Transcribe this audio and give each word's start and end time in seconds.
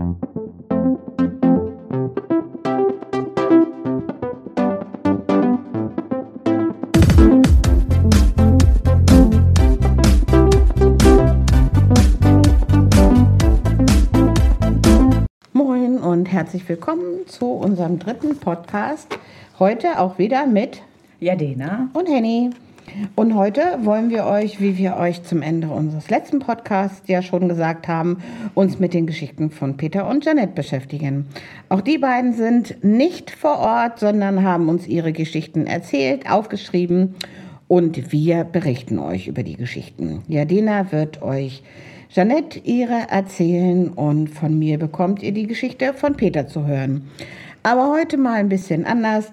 Moin 0.00 0.16
und 15.98 16.24
herzlich 16.32 16.66
willkommen 16.66 17.26
zu 17.26 17.44
unserem 17.50 17.98
dritten 17.98 18.38
Podcast. 18.38 19.18
Heute 19.58 19.98
auch 19.98 20.16
wieder 20.16 20.46
mit 20.46 20.80
Jadena. 21.18 21.90
und 21.92 22.08
Henny. 22.08 22.48
Und 23.14 23.34
heute 23.34 23.62
wollen 23.82 24.10
wir 24.10 24.26
euch, 24.26 24.60
wie 24.60 24.76
wir 24.76 24.96
euch 24.96 25.22
zum 25.22 25.42
Ende 25.42 25.68
unseres 25.68 26.10
letzten 26.10 26.40
Podcasts 26.40 27.08
ja 27.08 27.22
schon 27.22 27.48
gesagt 27.48 27.88
haben, 27.88 28.18
uns 28.54 28.78
mit 28.78 28.94
den 28.94 29.06
Geschichten 29.06 29.50
von 29.50 29.76
Peter 29.76 30.08
und 30.08 30.24
Janette 30.24 30.54
beschäftigen. 30.54 31.26
Auch 31.68 31.80
die 31.80 31.98
beiden 31.98 32.32
sind 32.32 32.82
nicht 32.82 33.30
vor 33.30 33.58
Ort, 33.58 33.98
sondern 34.00 34.42
haben 34.42 34.68
uns 34.68 34.86
ihre 34.86 35.12
Geschichten 35.12 35.66
erzählt, 35.66 36.30
aufgeschrieben 36.30 37.14
und 37.68 38.12
wir 38.12 38.44
berichten 38.44 38.98
euch 38.98 39.28
über 39.28 39.42
die 39.42 39.56
Geschichten. 39.56 40.22
Jadena 40.26 40.90
wird 40.90 41.22
euch 41.22 41.62
Janette 42.12 42.58
ihre 42.64 43.08
erzählen 43.08 43.88
und 43.88 44.28
von 44.28 44.58
mir 44.58 44.78
bekommt 44.78 45.22
ihr 45.22 45.30
die 45.32 45.46
Geschichte 45.46 45.94
von 45.94 46.16
Peter 46.16 46.48
zu 46.48 46.66
hören. 46.66 47.08
Aber 47.62 47.92
heute 47.92 48.16
mal 48.16 48.40
ein 48.40 48.48
bisschen 48.48 48.84
anders 48.84 49.32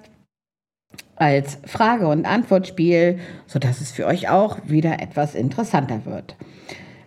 als 1.18 1.60
Frage- 1.66 2.08
und 2.08 2.26
Antwortspiel, 2.26 3.20
sodass 3.46 3.82
es 3.82 3.92
für 3.92 4.06
euch 4.06 4.30
auch 4.30 4.58
wieder 4.66 5.02
etwas 5.02 5.36
interessanter 5.36 6.06
wird. 6.06 6.36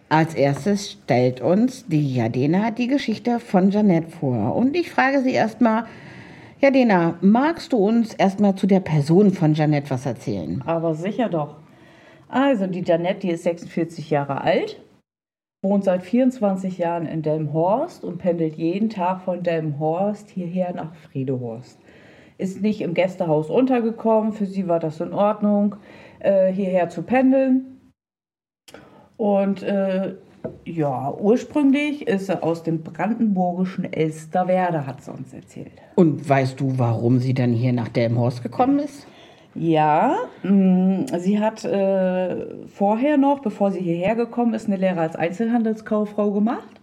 Als 0.09 0.35
erstes 0.35 0.93
stellt 0.93 1.41
uns 1.41 1.87
die 1.87 2.15
Jadena 2.15 2.73
die 2.73 2.89
Geschichte 2.89 3.39
von 3.39 3.71
Janette 3.71 4.11
vor. 4.11 4.57
Und 4.57 4.77
ich 4.77 4.91
frage 4.91 5.23
sie 5.23 5.33
erstmal, 5.33 5.85
Jadena, 6.61 7.15
magst 7.21 7.73
du 7.73 7.77
uns 7.79 8.15
erstmal 8.15 8.57
zu 8.57 8.67
der 8.67 8.81
Person 8.81 9.31
von 9.31 9.55
Janette 9.55 9.91
was 9.91 10.05
erzählen? 10.07 10.63
Aber 10.67 10.95
sicher 10.95 11.29
doch. 11.29 11.57
Also, 12.29 12.67
die 12.67 12.83
Janette, 12.83 13.21
die 13.21 13.31
ist 13.31 13.45
46 13.45 14.11
Jahre 14.11 14.41
alt, 14.41 14.81
wohnt 15.63 15.85
seit 15.85 16.03
24 16.03 16.79
Jahren 16.79 17.07
in 17.07 17.23
Delmenhorst 17.23 18.05
und 18.05 18.19
pendelt 18.19 18.57
jeden 18.57 18.91
Tag 18.91 19.23
von 19.23 19.43
Delmenhorst 19.43 20.31
hierher 20.31 20.75
nach 20.75 20.95
Friedehorst. 20.95 21.79
Ist 22.41 22.63
nicht 22.63 22.81
im 22.81 22.95
Gästehaus 22.95 23.51
untergekommen, 23.51 24.33
für 24.33 24.47
sie 24.47 24.67
war 24.67 24.81
das 24.81 25.01
in 25.01 25.13
Ordnung, 25.13 25.77
äh, 26.21 26.51
hierher 26.51 26.89
zu 26.89 27.03
pendeln. 27.03 27.81
Und 29.17 29.63
äh, 29.63 30.15
ja, 30.65 31.13
ursprünglich 31.13 32.09
ist 32.09 32.27
sie 32.27 32.43
aus 32.43 32.63
dem 32.63 32.83
brandenburgischen 32.83 33.93
Elsterwerda, 33.93 34.87
hat 34.87 35.03
sie 35.03 35.13
uns 35.13 35.35
erzählt. 35.35 35.73
Und 35.97 36.27
weißt 36.27 36.59
du, 36.59 36.79
warum 36.79 37.19
sie 37.19 37.35
dann 37.35 37.53
hier 37.53 37.75
nach 37.75 37.89
Delmenhorst 37.89 38.43
gekommen 38.43 38.79
ist? 38.79 39.07
Ja, 39.55 40.17
mh, 40.43 41.19
sie 41.19 41.41
hat 41.41 41.65
äh, 41.65 42.67
vorher 42.69 43.17
noch, 43.17 43.41
bevor 43.41 43.73
sie 43.73 43.81
hierher 43.81 44.15
gekommen 44.15 44.55
ist, 44.55 44.67
eine 44.67 44.77
Lehre 44.77 45.01
als 45.01 45.17
Einzelhandelskauffrau 45.17 46.31
gemacht. 46.31 46.80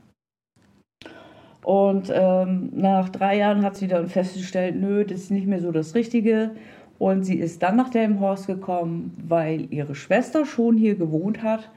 Und 1.68 2.10
ähm, 2.16 2.70
nach 2.76 3.10
drei 3.10 3.40
Jahren 3.40 3.62
hat 3.62 3.76
sie 3.76 3.90
dann 3.90 4.08
festgestellt, 4.08 4.78
nö, 4.78 5.04
das 5.04 5.24
ist 5.24 5.32
nicht 5.32 5.48
mehr 5.48 5.60
so 5.60 5.74
das 5.74 5.96
Richtige. 5.96 6.52
Und 6.98 7.26
sie 7.26 7.38
ist 7.38 7.62
dann 7.62 7.76
nach 7.76 7.90
Delmenhorst 7.90 8.48
gekommen, 8.48 9.14
weil 9.28 9.68
ihre 9.70 9.94
Schwester 9.94 10.46
schon 10.46 10.78
hier 10.78 10.96
gewohnt 10.96 11.44
hat 11.44 11.70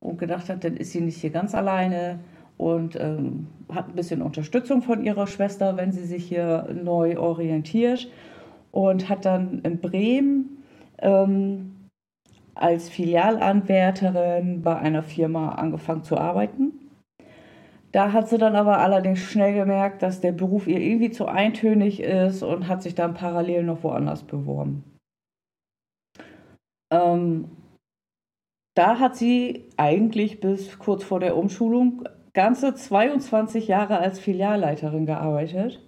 und 0.00 0.18
gedacht 0.18 0.48
hat, 0.48 0.64
dann 0.64 0.76
ist 0.76 0.90
sie 0.90 1.00
nicht 1.00 1.18
hier 1.18 1.30
ganz 1.30 1.54
alleine 1.54 2.18
und 2.56 2.98
ähm, 3.00 3.46
hat 3.72 3.88
ein 3.88 3.94
bisschen 3.94 4.22
Unterstützung 4.22 4.82
von 4.82 5.04
ihrer 5.04 5.28
Schwester, 5.28 5.76
wenn 5.76 5.92
sie 5.92 6.04
sich 6.04 6.24
hier 6.24 6.74
neu 6.74 7.16
orientiert 7.16 8.10
und 8.72 9.08
hat 9.08 9.24
dann 9.24 9.60
in 9.60 9.78
Bremen 9.78 10.64
ähm, 10.98 11.76
als 12.56 12.88
Filialanwärterin 12.88 14.62
bei 14.62 14.74
einer 14.74 15.04
Firma 15.04 15.50
angefangen 15.50 16.02
zu 16.02 16.18
arbeiten. 16.18 16.72
Da 17.92 18.12
hat 18.12 18.28
sie 18.28 18.36
dann 18.36 18.54
aber 18.54 18.78
allerdings 18.78 19.20
schnell 19.20 19.54
gemerkt, 19.54 20.02
dass 20.02 20.20
der 20.20 20.32
Beruf 20.32 20.66
ihr 20.66 20.80
irgendwie 20.80 21.10
zu 21.10 21.26
eintönig 21.26 22.00
ist 22.00 22.42
und 22.42 22.68
hat 22.68 22.82
sich 22.82 22.94
dann 22.94 23.14
parallel 23.14 23.62
noch 23.62 23.82
woanders 23.82 24.22
beworben. 24.24 24.84
Ähm, 26.92 27.50
da 28.76 28.98
hat 28.98 29.16
sie 29.16 29.68
eigentlich 29.76 30.40
bis 30.40 30.78
kurz 30.78 31.02
vor 31.02 31.20
der 31.20 31.36
Umschulung 31.36 32.08
ganze 32.34 32.74
22 32.74 33.68
Jahre 33.68 33.98
als 33.98 34.20
Filialleiterin 34.20 35.06
gearbeitet. 35.06 35.82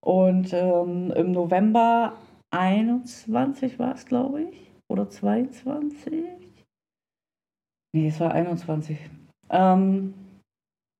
Und 0.00 0.52
ähm, 0.52 1.12
im 1.16 1.32
November 1.32 2.14
21 2.50 3.78
war 3.78 3.94
es, 3.94 4.06
glaube 4.06 4.42
ich, 4.42 4.70
oder 4.88 5.08
22? 5.10 6.24
Nee, 7.94 8.08
es 8.08 8.20
war 8.20 8.32
21. 8.32 8.98
Ähm, 9.50 10.14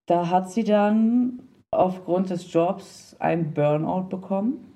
da 0.06 0.31
hat 0.31 0.50
sie 0.50 0.65
dann 0.65 1.41
aufgrund 1.70 2.31
des 2.31 2.53
Jobs 2.53 3.16
einen 3.19 3.53
Burnout 3.53 4.09
bekommen. 4.09 4.72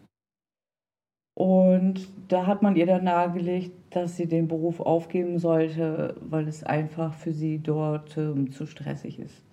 Und 1.34 2.08
da 2.26 2.46
hat 2.46 2.62
man 2.62 2.74
ihr 2.74 2.86
dann 2.86 3.04
nahegelegt, 3.04 3.94
dass 3.94 4.16
sie 4.16 4.26
den 4.26 4.48
Beruf 4.48 4.80
aufgeben 4.80 5.38
sollte, 5.38 6.16
weil 6.20 6.48
es 6.48 6.64
einfach 6.64 7.14
für 7.14 7.32
sie 7.32 7.60
dort 7.60 8.16
ähm, 8.16 8.50
zu 8.50 8.66
stressig 8.66 9.20
ist. 9.20 9.44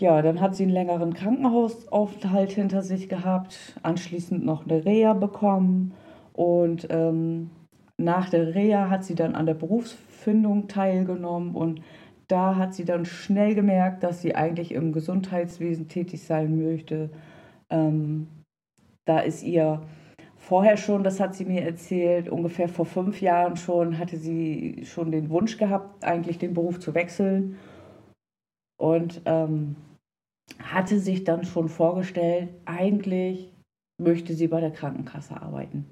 Ja, 0.00 0.20
dann 0.22 0.40
hat 0.40 0.54
sie 0.54 0.64
einen 0.64 0.72
längeren 0.72 1.14
Krankenhausaufenthalt 1.14 2.52
hinter 2.52 2.82
sich 2.82 3.08
gehabt, 3.08 3.78
anschließend 3.82 4.44
noch 4.44 4.64
eine 4.64 4.84
Reha 4.84 5.14
bekommen 5.14 5.94
und 6.32 6.86
ähm, 6.90 7.50
nach 7.98 8.30
der 8.30 8.54
Reha 8.54 8.88
hat 8.88 9.04
sie 9.04 9.14
dann 9.14 9.34
an 9.34 9.44
der 9.44 9.54
Berufsfindung 9.54 10.68
teilgenommen 10.68 11.54
und 11.54 11.82
da 12.30 12.56
hat 12.56 12.74
sie 12.74 12.84
dann 12.84 13.04
schnell 13.04 13.54
gemerkt, 13.54 14.02
dass 14.02 14.22
sie 14.22 14.34
eigentlich 14.34 14.72
im 14.72 14.92
Gesundheitswesen 14.92 15.88
tätig 15.88 16.22
sein 16.22 16.62
möchte. 16.62 17.10
Ähm, 17.70 18.28
da 19.04 19.20
ist 19.20 19.42
ihr 19.42 19.82
vorher 20.36 20.76
schon, 20.76 21.02
das 21.02 21.20
hat 21.20 21.34
sie 21.34 21.44
mir 21.44 21.62
erzählt, 21.62 22.28
ungefähr 22.28 22.68
vor 22.68 22.86
fünf 22.86 23.20
Jahren 23.20 23.56
schon, 23.56 23.98
hatte 23.98 24.16
sie 24.16 24.84
schon 24.84 25.10
den 25.10 25.30
Wunsch 25.30 25.58
gehabt, 25.58 26.04
eigentlich 26.04 26.38
den 26.38 26.54
Beruf 26.54 26.78
zu 26.78 26.94
wechseln. 26.94 27.56
Und 28.78 29.22
ähm, 29.26 29.76
hatte 30.58 30.98
sich 30.98 31.24
dann 31.24 31.44
schon 31.44 31.68
vorgestellt, 31.68 32.48
eigentlich 32.64 33.52
möchte 34.00 34.34
sie 34.34 34.48
bei 34.48 34.60
der 34.60 34.70
Krankenkasse 34.70 35.40
arbeiten. 35.40 35.86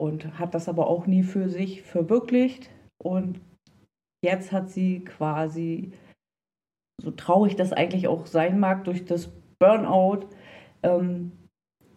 Und 0.00 0.38
hat 0.38 0.54
das 0.54 0.68
aber 0.68 0.88
auch 0.88 1.06
nie 1.06 1.22
für 1.22 1.48
sich 1.48 1.82
verwirklicht. 1.82 2.70
Und 3.02 3.40
jetzt 4.24 4.50
hat 4.50 4.70
sie 4.70 5.00
quasi, 5.00 5.92
so 7.00 7.12
traurig 7.12 7.54
das 7.54 7.72
eigentlich 7.72 8.08
auch 8.08 8.26
sein 8.26 8.58
mag, 8.58 8.84
durch 8.84 9.04
das 9.04 9.30
Burnout 9.60 10.26
ähm, 10.82 11.30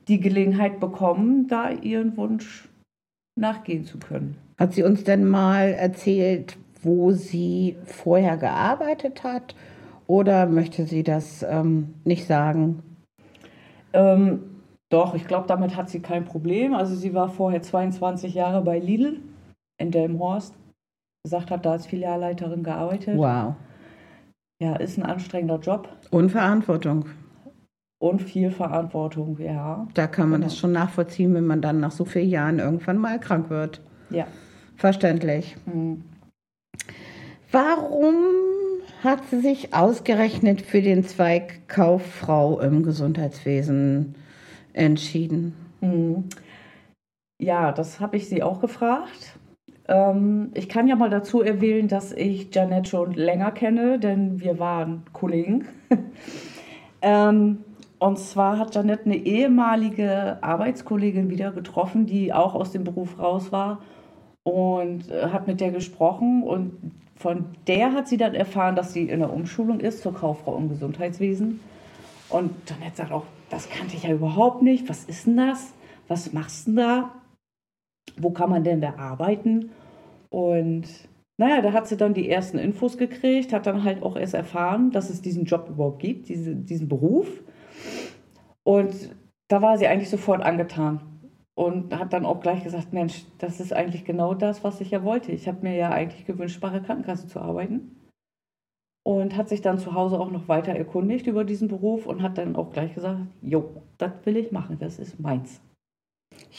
die 0.07 0.19
Gelegenheit 0.19 0.79
bekommen, 0.79 1.47
da 1.47 1.71
ihren 1.71 2.15
Wunsch 2.17 2.69
nachgehen 3.35 3.85
zu 3.85 3.97
können. 3.97 4.37
Hat 4.59 4.73
sie 4.73 4.83
uns 4.83 5.03
denn 5.03 5.27
mal 5.27 5.71
erzählt, 5.73 6.57
wo 6.81 7.11
sie 7.11 7.75
vorher 7.85 8.37
gearbeitet 8.37 9.23
hat? 9.23 9.55
Oder 10.07 10.45
möchte 10.45 10.85
sie 10.85 11.03
das 11.03 11.43
ähm, 11.43 11.93
nicht 12.05 12.25
sagen? 12.25 12.81
Ähm, 13.93 14.41
doch, 14.89 15.15
ich 15.15 15.27
glaube, 15.27 15.47
damit 15.47 15.75
hat 15.75 15.89
sie 15.89 15.99
kein 15.99 16.23
Problem. 16.23 16.73
Also 16.73 16.95
sie 16.95 17.13
war 17.13 17.29
vorher 17.29 17.61
22 17.61 18.33
Jahre 18.33 18.61
bei 18.61 18.79
Lidl 18.79 19.19
in 19.77 19.91
Delmenhorst. 19.91 20.55
Gesagt 21.27 21.51
hat, 21.51 21.65
da 21.65 21.73
als 21.73 21.85
Filialleiterin 21.85 22.63
gearbeitet. 22.63 23.17
Wow. 23.17 23.55
Ja, 24.63 24.77
ist 24.77 24.97
ein 24.97 25.03
anstrengender 25.03 25.59
Job 25.59 25.89
Und 26.09 26.29
Verantwortung. 26.29 27.03
und 27.99 28.21
viel 28.21 28.49
Verantwortung, 28.49 29.37
ja. 29.37 29.85
Da 29.93 30.07
kann 30.07 30.29
man 30.29 30.39
Genau. 30.39 30.49
das 30.49 30.57
schon 30.57 30.71
nachvollziehen, 30.71 31.33
wenn 31.33 31.45
man 31.45 31.61
dann 31.61 31.81
nach 31.81 31.91
so 31.91 32.05
vielen 32.05 32.29
Jahren 32.29 32.59
irgendwann 32.59 32.97
mal 32.97 33.19
krank 33.19 33.49
wird. 33.49 33.81
Ja. 34.09 34.25
Verständlich. 34.77 35.57
Hm. 35.65 36.01
Warum 37.51 38.15
hat 39.03 39.25
sie 39.29 39.41
sich 39.41 39.73
ausgerechnet 39.73 40.61
für 40.61 40.81
den 40.81 41.03
Zweig 41.03 41.67
Kauffrau 41.67 42.61
im 42.61 42.83
Gesundheitswesen 42.83 44.15
entschieden? 44.71 45.55
Hm. 45.81 46.23
Ja, 47.41 47.73
das 47.73 47.99
habe 47.99 48.15
ich 48.15 48.29
sie 48.29 48.41
auch 48.43 48.61
gefragt. 48.61 49.37
Ähm, 49.87 50.51
ich 50.53 50.69
kann 50.69 50.87
ja 50.87 50.95
mal 50.95 51.09
dazu 51.09 51.41
erwähnen, 51.41 51.87
dass 51.87 52.11
ich 52.11 52.53
Janette 52.53 52.89
schon 52.89 53.13
länger 53.13 53.51
kenne, 53.51 53.99
denn 53.99 54.41
wir 54.41 54.59
waren 54.59 55.03
Kollegen. 55.13 55.65
ähm, 57.01 57.59
und 57.99 58.19
zwar 58.19 58.59
hat 58.59 58.75
Janette 58.75 59.05
eine 59.05 59.15
ehemalige 59.15 60.37
Arbeitskollegin 60.41 61.29
wieder 61.29 61.51
getroffen, 61.51 62.05
die 62.05 62.33
auch 62.33 62.53
aus 62.53 62.71
dem 62.71 62.83
Beruf 62.83 63.17
raus 63.17 63.51
war 63.51 63.81
und 64.43 65.09
äh, 65.09 65.29
hat 65.29 65.47
mit 65.47 65.61
der 65.61 65.71
gesprochen 65.71 66.43
und 66.43 66.73
von 67.15 67.45
der 67.65 67.93
hat 67.93 68.07
sie 68.07 68.17
dann 68.17 68.35
erfahren, 68.35 68.75
dass 68.75 68.93
sie 68.93 69.09
in 69.09 69.19
der 69.19 69.33
Umschulung 69.33 69.79
ist 69.79 70.03
zur 70.03 70.13
Kauffrau 70.13 70.55
im 70.57 70.69
Gesundheitswesen 70.69 71.59
Und 72.29 72.51
Janette 72.69 72.97
sagt 72.97 73.11
auch, 73.11 73.25
das 73.49 73.69
kannte 73.69 73.95
ich 73.95 74.03
ja 74.03 74.11
überhaupt 74.11 74.61
nicht. 74.61 74.87
Was 74.87 75.05
ist 75.05 75.25
denn 75.25 75.37
das? 75.37 75.73
Was 76.07 76.33
machst 76.33 76.67
du 76.67 76.71
denn 76.71 76.77
da? 76.77 77.11
Wo 78.19 78.31
kann 78.31 78.49
man 78.49 78.63
denn 78.63 78.81
da 78.81 78.95
arbeiten? 78.97 79.71
Und 80.29 80.87
naja, 81.37 81.61
da 81.61 81.71
hat 81.71 81.87
sie 81.87 81.97
dann 81.97 82.13
die 82.13 82.29
ersten 82.29 82.57
Infos 82.57 82.97
gekriegt, 82.97 83.53
hat 83.53 83.67
dann 83.67 83.83
halt 83.83 84.01
auch 84.01 84.15
erst 84.15 84.33
erfahren, 84.33 84.91
dass 84.91 85.09
es 85.09 85.21
diesen 85.21 85.45
Job 85.45 85.69
überhaupt 85.69 85.99
gibt, 85.99 86.29
diese, 86.29 86.55
diesen 86.55 86.87
Beruf. 86.87 87.43
Und 88.63 89.15
da 89.47 89.61
war 89.61 89.77
sie 89.77 89.87
eigentlich 89.87 90.09
sofort 90.09 90.41
angetan 90.41 91.01
und 91.55 91.97
hat 91.97 92.13
dann 92.13 92.25
auch 92.25 92.41
gleich 92.41 92.63
gesagt, 92.63 92.91
Mensch, 92.91 93.25
das 93.37 93.59
ist 93.59 93.71
eigentlich 93.71 94.03
genau 94.03 94.33
das, 94.33 94.63
was 94.63 94.81
ich 94.81 94.91
ja 94.91 95.03
wollte. 95.03 95.31
Ich 95.31 95.47
habe 95.47 95.59
mir 95.61 95.75
ja 95.75 95.89
eigentlich 95.89 96.25
gewünscht, 96.25 96.59
bei 96.59 96.69
der 96.69 96.81
Krankenkasse 96.81 97.27
zu 97.27 97.39
arbeiten. 97.39 97.95
Und 99.03 99.37
hat 99.37 99.47
sich 99.47 99.61
dann 99.61 99.79
zu 99.79 99.93
Hause 99.93 100.19
auch 100.19 100.31
noch 100.31 100.49
weiter 100.49 100.73
erkundigt 100.73 101.27
über 101.27 101.45
diesen 101.45 101.69
Beruf 101.69 102.05
und 102.05 102.21
hat 102.21 102.37
dann 102.37 102.57
auch 102.57 102.73
gleich 102.73 102.93
gesagt, 102.93 103.21
jo, 103.41 103.81
das 103.97 104.11
will 104.25 104.35
ich 104.35 104.51
machen, 104.51 104.77
das 104.79 104.99
ist 104.99 105.19
meins. 105.19 105.61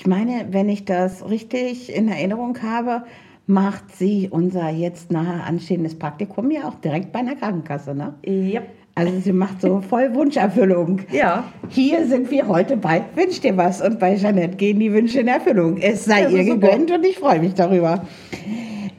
Ich 0.01 0.07
meine, 0.07 0.47
wenn 0.53 0.69
ich 0.69 0.85
das 0.85 1.29
richtig 1.29 1.93
in 1.93 2.07
Erinnerung 2.07 2.57
habe, 2.63 3.03
macht 3.49 3.97
sie 3.97 4.29
unser 4.31 4.69
jetzt 4.69 5.11
nahe 5.11 5.43
anstehendes 5.43 5.99
Praktikum 5.99 6.53
ja 6.53 6.69
auch 6.69 6.77
direkt 6.77 7.11
bei 7.11 7.19
einer 7.19 7.35
Krankenkasse, 7.35 7.97
ne? 7.97 8.15
Ja. 8.25 8.61
Also 8.95 9.19
sie 9.19 9.33
macht 9.33 9.61
so 9.61 9.81
voll 9.81 10.15
Wunscherfüllung. 10.15 11.01
Ja. 11.11 11.43
Hier 11.69 12.07
sind 12.07 12.31
wir 12.31 12.47
heute 12.47 12.77
bei 12.77 13.03
Wünsch 13.17 13.41
dir 13.41 13.57
was 13.57 13.81
und 13.81 13.99
bei 13.99 14.15
Jeanette 14.15 14.57
gehen 14.57 14.79
die 14.79 14.93
Wünsche 14.93 15.19
in 15.19 15.27
Erfüllung. 15.27 15.79
Es 15.79 16.05
sei 16.05 16.31
ihr 16.31 16.45
gegönnt 16.45 16.93
und 16.93 17.05
ich 17.05 17.19
freue 17.19 17.41
mich 17.41 17.55
darüber. 17.55 18.07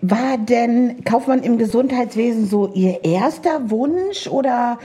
War 0.01 0.37
denn 0.37 1.05
Kaufmann 1.05 1.43
im 1.43 1.57
Gesundheitswesen 1.57 2.45
so 2.45 2.73
ihr 2.73 3.05
erster 3.05 3.69
Wunsch 3.69 4.27
oder 4.27 4.79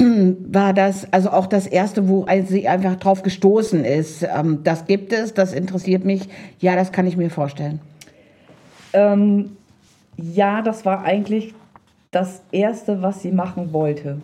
war 0.52 0.72
das 0.72 1.12
also 1.12 1.30
auch 1.30 1.46
das 1.46 1.66
erste, 1.66 2.08
wo 2.08 2.26
sie 2.46 2.68
einfach 2.68 2.96
drauf 2.96 3.22
gestoßen 3.22 3.84
ist? 3.84 4.22
Ähm, 4.22 4.60
das 4.64 4.86
gibt 4.86 5.12
es, 5.12 5.34
das 5.34 5.52
interessiert 5.52 6.04
mich. 6.04 6.28
Ja, 6.58 6.74
das 6.74 6.92
kann 6.92 7.06
ich 7.06 7.16
mir 7.16 7.30
vorstellen. 7.30 7.80
Ähm, 8.92 9.56
ja, 10.16 10.62
das 10.62 10.84
war 10.84 11.04
eigentlich 11.04 11.54
das 12.10 12.42
Erste, 12.50 13.02
was 13.02 13.22
sie 13.22 13.30
machen 13.30 13.72
wollte. 13.72 14.20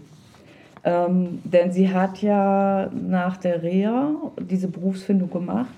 Ähm, 0.84 1.40
denn 1.44 1.72
sie 1.72 1.92
hat 1.92 2.22
ja 2.22 2.90
nach 2.92 3.36
der 3.36 3.62
Reha 3.62 4.14
diese 4.38 4.68
Berufsfindung 4.68 5.30
gemacht. 5.30 5.74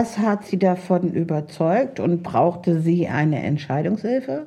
Was 0.00 0.18
hat 0.18 0.44
sie 0.44 0.58
davon 0.58 1.12
überzeugt 1.12 2.00
und 2.00 2.22
brauchte 2.22 2.80
sie 2.80 3.08
eine 3.08 3.42
Entscheidungshilfe? 3.42 4.46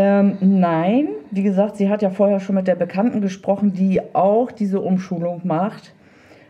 Ähm, 0.00 0.38
nein, 0.40 1.08
wie 1.32 1.42
gesagt, 1.42 1.74
sie 1.76 1.88
hat 1.88 2.02
ja 2.02 2.10
vorher 2.10 2.38
schon 2.38 2.54
mit 2.54 2.68
der 2.68 2.76
Bekannten 2.76 3.20
gesprochen, 3.20 3.72
die 3.72 4.00
auch 4.14 4.52
diese 4.52 4.80
Umschulung 4.80 5.40
macht 5.42 5.92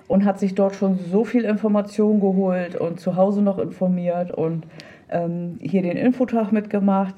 und 0.07 0.27
hat 0.27 0.39
sich 0.39 0.55
dort 0.55 0.75
schon 0.75 0.99
so 0.99 1.25
viel 1.25 1.45
Information 1.45 2.21
geholt 2.21 2.77
und 2.77 3.01
zu 3.01 3.17
Hause 3.17 3.41
noch 3.41 3.59
informiert 3.59 4.33
und 4.33 4.67
ähm, 5.09 5.57
hier 5.63 5.81
den 5.81 5.97
Infotag 5.97 6.53
mitgemacht. 6.53 7.15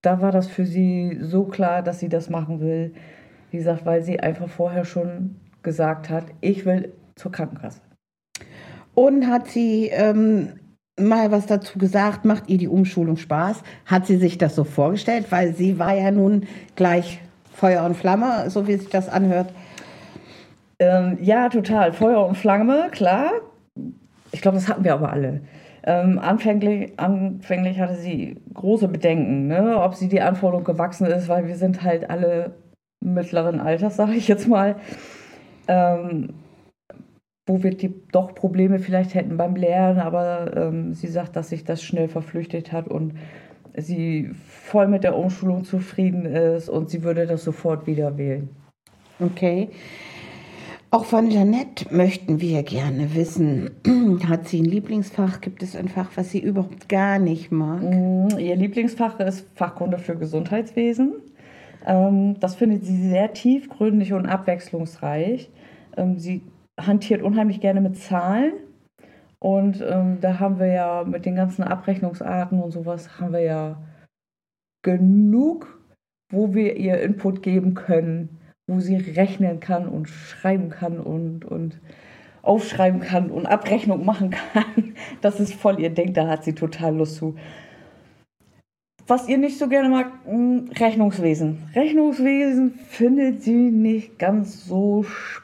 Da 0.00 0.22
war 0.22 0.32
das 0.32 0.48
für 0.48 0.64
sie 0.64 1.18
so 1.20 1.44
klar, 1.44 1.82
dass 1.82 2.00
sie 2.00 2.08
das 2.08 2.30
machen 2.30 2.60
will. 2.60 2.94
Wie 3.50 3.58
gesagt, 3.58 3.84
weil 3.84 4.02
sie 4.02 4.20
einfach 4.20 4.48
vorher 4.48 4.86
schon 4.86 5.36
gesagt 5.62 6.08
hat, 6.08 6.24
ich 6.40 6.64
will 6.64 6.94
zur 7.14 7.30
Krankenkasse. 7.30 7.82
Und 8.94 9.26
hat 9.26 9.48
sie 9.48 9.90
ähm, 9.92 10.54
mal 10.98 11.30
was 11.30 11.46
dazu 11.46 11.78
gesagt, 11.78 12.24
macht 12.24 12.48
ihr 12.48 12.58
die 12.58 12.68
Umschulung 12.68 13.16
Spaß? 13.16 13.62
Hat 13.86 14.06
sie 14.06 14.16
sich 14.16 14.38
das 14.38 14.54
so 14.54 14.64
vorgestellt? 14.64 15.26
Weil 15.30 15.54
sie 15.54 15.78
war 15.78 15.94
ja 15.94 16.10
nun 16.10 16.46
gleich 16.76 17.20
Feuer 17.52 17.84
und 17.84 17.96
Flamme, 17.96 18.50
so 18.50 18.66
wie 18.66 18.76
sich 18.76 18.88
das 18.88 19.08
anhört. 19.08 19.52
Ähm, 20.78 21.18
ja, 21.20 21.48
total. 21.48 21.92
Feuer 21.92 22.26
und 22.26 22.36
Flamme, 22.36 22.88
klar. 22.90 23.30
Ich 24.32 24.40
glaube, 24.40 24.56
das 24.56 24.68
hatten 24.68 24.84
wir 24.84 24.94
aber 24.94 25.12
alle. 25.12 25.40
Ähm, 25.86 26.18
anfänglich, 26.18 26.98
anfänglich 26.98 27.78
hatte 27.78 27.96
sie 27.96 28.40
große 28.54 28.88
Bedenken, 28.88 29.48
ne? 29.48 29.78
ob 29.80 29.94
sie 29.94 30.08
die 30.08 30.20
Anforderung 30.20 30.64
gewachsen 30.64 31.06
ist, 31.06 31.28
weil 31.28 31.46
wir 31.46 31.56
sind 31.56 31.82
halt 31.82 32.08
alle 32.08 32.52
mittleren 33.00 33.60
Alters, 33.60 33.96
sage 33.96 34.14
ich 34.14 34.26
jetzt 34.26 34.48
mal. 34.48 34.76
Ähm, 35.68 36.30
wo 37.46 37.62
wir 37.62 37.76
die 37.76 37.94
doch 38.10 38.34
Probleme 38.34 38.78
vielleicht 38.78 39.14
hätten 39.14 39.36
beim 39.36 39.56
Lernen, 39.56 40.00
aber 40.00 40.56
ähm, 40.56 40.94
sie 40.94 41.08
sagt, 41.08 41.36
dass 41.36 41.50
sich 41.50 41.64
das 41.64 41.82
schnell 41.82 42.08
verflüchtigt 42.08 42.72
hat 42.72 42.88
und 42.88 43.14
sie 43.76 44.30
voll 44.48 44.88
mit 44.88 45.04
der 45.04 45.16
Umschulung 45.16 45.64
zufrieden 45.64 46.26
ist 46.26 46.68
und 46.68 46.90
sie 46.90 47.02
würde 47.02 47.26
das 47.26 47.44
sofort 47.44 47.86
wieder 47.86 48.16
wählen. 48.16 48.48
Okay. 49.20 49.68
Auch 50.90 51.04
von 51.04 51.28
Janette 51.28 51.92
möchten 51.92 52.40
wir 52.40 52.62
gerne 52.62 53.16
wissen, 53.16 53.72
hat 54.28 54.46
sie 54.46 54.62
ein 54.62 54.64
Lieblingsfach? 54.64 55.40
Gibt 55.40 55.62
es 55.64 55.74
ein 55.74 55.88
Fach, 55.88 56.10
was 56.14 56.30
sie 56.30 56.38
überhaupt 56.38 56.88
gar 56.88 57.18
nicht 57.18 57.50
mag? 57.50 57.82
Mm, 57.82 58.38
ihr 58.38 58.54
Lieblingsfach 58.54 59.18
ist 59.18 59.44
Fachkunde 59.56 59.98
für 59.98 60.16
Gesundheitswesen. 60.16 61.14
Ähm, 61.84 62.38
das 62.38 62.54
findet 62.54 62.84
sie 62.84 63.08
sehr 63.08 63.32
tiefgründig 63.32 64.12
und 64.12 64.26
abwechslungsreich. 64.26 65.50
Ähm, 65.96 66.20
sie 66.20 66.42
hantiert 66.80 67.22
unheimlich 67.22 67.60
gerne 67.60 67.80
mit 67.80 67.96
Zahlen. 67.96 68.52
Und 69.38 69.84
ähm, 69.86 70.18
da 70.20 70.40
haben 70.40 70.58
wir 70.58 70.68
ja 70.68 71.04
mit 71.04 71.26
den 71.26 71.36
ganzen 71.36 71.64
Abrechnungsarten 71.64 72.62
und 72.62 72.70
sowas 72.70 73.20
haben 73.20 73.32
wir 73.32 73.40
ja 73.40 73.82
genug, 74.82 75.78
wo 76.32 76.54
wir 76.54 76.76
ihr 76.76 77.00
Input 77.00 77.42
geben 77.42 77.74
können 77.74 78.40
wo 78.66 78.80
sie 78.80 78.96
rechnen 78.96 79.60
kann 79.60 79.88
und 79.88 80.08
schreiben 80.08 80.70
kann 80.70 80.98
und, 80.98 81.44
und 81.44 81.80
aufschreiben 82.42 83.00
kann 83.00 83.30
und 83.30 83.46
Abrechnung 83.46 84.04
machen 84.04 84.30
kann. 84.30 84.94
Das 85.20 85.40
ist 85.40 85.54
voll 85.54 85.80
ihr 85.80 85.90
Ding, 85.90 86.12
da 86.12 86.28
hat 86.28 86.44
sie 86.44 86.54
total 86.54 86.96
Lust 86.96 87.16
zu. 87.16 87.36
Was 89.06 89.28
ihr 89.28 89.38
nicht 89.38 89.58
so 89.58 89.68
gerne 89.68 89.90
mag, 89.90 90.10
hm, 90.24 90.70
Rechnungswesen. 90.78 91.62
Rechnungswesen 91.74 92.74
findet 92.88 93.42
sie 93.42 93.70
nicht 93.70 94.18
ganz 94.18 94.64
so 94.66 95.02
spannend, 95.02 95.43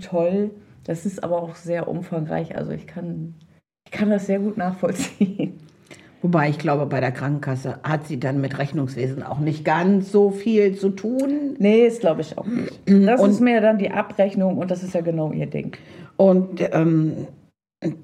toll. 0.00 0.50
Das 0.84 1.06
ist 1.06 1.22
aber 1.22 1.42
auch 1.42 1.54
sehr 1.54 1.88
umfangreich. 1.88 2.56
Also 2.56 2.72
ich 2.72 2.86
kann, 2.86 3.34
ich 3.84 3.92
kann 3.92 4.10
das 4.10 4.26
sehr 4.26 4.40
gut 4.40 4.56
nachvollziehen. 4.56 5.60
Wobei 6.22 6.48
ich 6.48 6.58
glaube, 6.58 6.86
bei 6.86 7.00
der 7.00 7.10
Krankenkasse 7.10 7.80
hat 7.82 8.06
sie 8.06 8.20
dann 8.20 8.40
mit 8.40 8.56
Rechnungswesen 8.56 9.24
auch 9.24 9.40
nicht 9.40 9.64
ganz 9.64 10.12
so 10.12 10.30
viel 10.30 10.76
zu 10.76 10.90
tun. 10.90 11.56
Nee, 11.58 11.86
das 11.86 11.98
glaube 11.98 12.20
ich 12.20 12.38
auch 12.38 12.46
nicht. 12.46 12.80
Das 12.86 13.20
und, 13.20 13.30
ist 13.30 13.40
mehr 13.40 13.60
dann 13.60 13.78
die 13.78 13.90
Abrechnung 13.90 14.58
und 14.58 14.70
das 14.70 14.84
ist 14.84 14.94
ja 14.94 15.00
genau 15.00 15.32
ihr 15.32 15.46
Ding. 15.46 15.76
Und 16.16 16.60
ähm, 16.72 17.26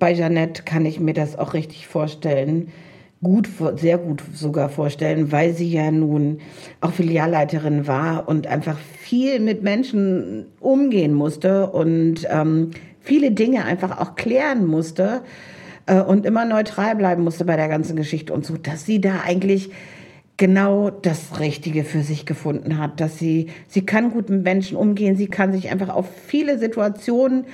bei 0.00 0.12
Jeannette 0.12 0.64
kann 0.64 0.84
ich 0.84 0.98
mir 0.98 1.14
das 1.14 1.38
auch 1.38 1.54
richtig 1.54 1.86
vorstellen. 1.86 2.72
Gut, 3.20 3.48
sehr 3.76 3.98
gut 3.98 4.22
sogar 4.32 4.68
vorstellen, 4.68 5.32
weil 5.32 5.52
sie 5.52 5.68
ja 5.68 5.90
nun 5.90 6.38
auch 6.80 6.92
Filialleiterin 6.92 7.88
war 7.88 8.28
und 8.28 8.46
einfach 8.46 8.78
viel 8.78 9.40
mit 9.40 9.64
Menschen 9.64 10.46
umgehen 10.60 11.14
musste 11.14 11.68
und 11.70 12.28
ähm, 12.30 12.70
viele 13.00 13.32
Dinge 13.32 13.64
einfach 13.64 13.98
auch 14.00 14.14
klären 14.14 14.66
musste 14.66 15.22
äh, 15.87 16.00
und 16.00 16.26
immer 16.26 16.44
neutral 16.44 16.94
bleiben 16.94 17.25
musste 17.25 17.44
bei 17.44 17.56
der 17.56 17.66
ganzen 17.66 17.96
Geschichte 17.96 18.32
und 18.32 18.46
so, 18.46 18.56
dass 18.56 18.87
sie 18.87 19.00
da 19.00 19.22
eigentlich 19.26 19.70
genau 20.37 20.90
das 20.90 21.40
Richtige 21.40 21.82
für 21.82 22.02
sich 22.02 22.25
gefunden 22.25 22.78
hat, 22.78 23.00
dass 23.00 23.18
sie, 23.18 23.48
sie 23.66 23.84
kann 23.84 24.12
gut 24.12 24.30
mit 24.30 24.44
Menschen 24.44 24.76
umgehen, 24.76 25.16
sie 25.16 25.26
kann 25.26 25.50
sich 25.50 25.70
einfach 25.70 25.88
auf 25.88 26.06
viele 26.28 26.56
Situationen 26.60 27.46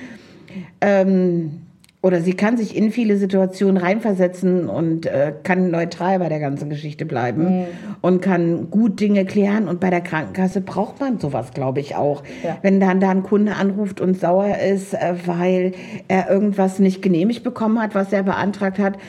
ähm, 0.79 1.64
oder 2.05 2.21
sie 2.21 2.35
kann 2.35 2.55
sich 2.55 2.75
in 2.75 2.91
viele 2.91 3.17
Situationen 3.17 3.77
reinversetzen 3.77 4.69
und 4.69 5.07
äh, 5.07 5.33
kann 5.41 5.71
neutral 5.71 6.19
bei 6.19 6.29
der 6.29 6.39
ganzen 6.39 6.69
Geschichte 6.69 7.03
bleiben 7.03 7.61
mhm. 7.61 7.65
und 8.01 8.21
kann 8.21 8.69
gut 8.69 8.99
Dinge 8.99 9.25
klären. 9.25 9.67
Und 9.67 9.79
bei 9.79 9.89
der 9.89 10.01
Krankenkasse 10.01 10.61
braucht 10.61 10.99
man 10.99 11.17
sowas, 11.17 11.49
glaube 11.51 11.79
ich, 11.79 11.95
auch. 11.95 12.21
Ja. 12.43 12.59
Wenn 12.61 12.79
dann 12.79 12.99
da 12.99 13.09
ein 13.09 13.23
Kunde 13.23 13.55
anruft 13.55 14.01
und 14.01 14.19
sauer 14.19 14.55
ist, 14.59 14.93
äh, 14.93 15.15
weil 15.25 15.71
er 16.07 16.29
irgendwas 16.29 16.77
nicht 16.77 17.01
genehmigt 17.01 17.43
bekommen 17.43 17.81
hat, 17.81 17.95
was 17.95 18.13
er 18.13 18.21
beantragt 18.21 18.77
hat, 18.77 18.99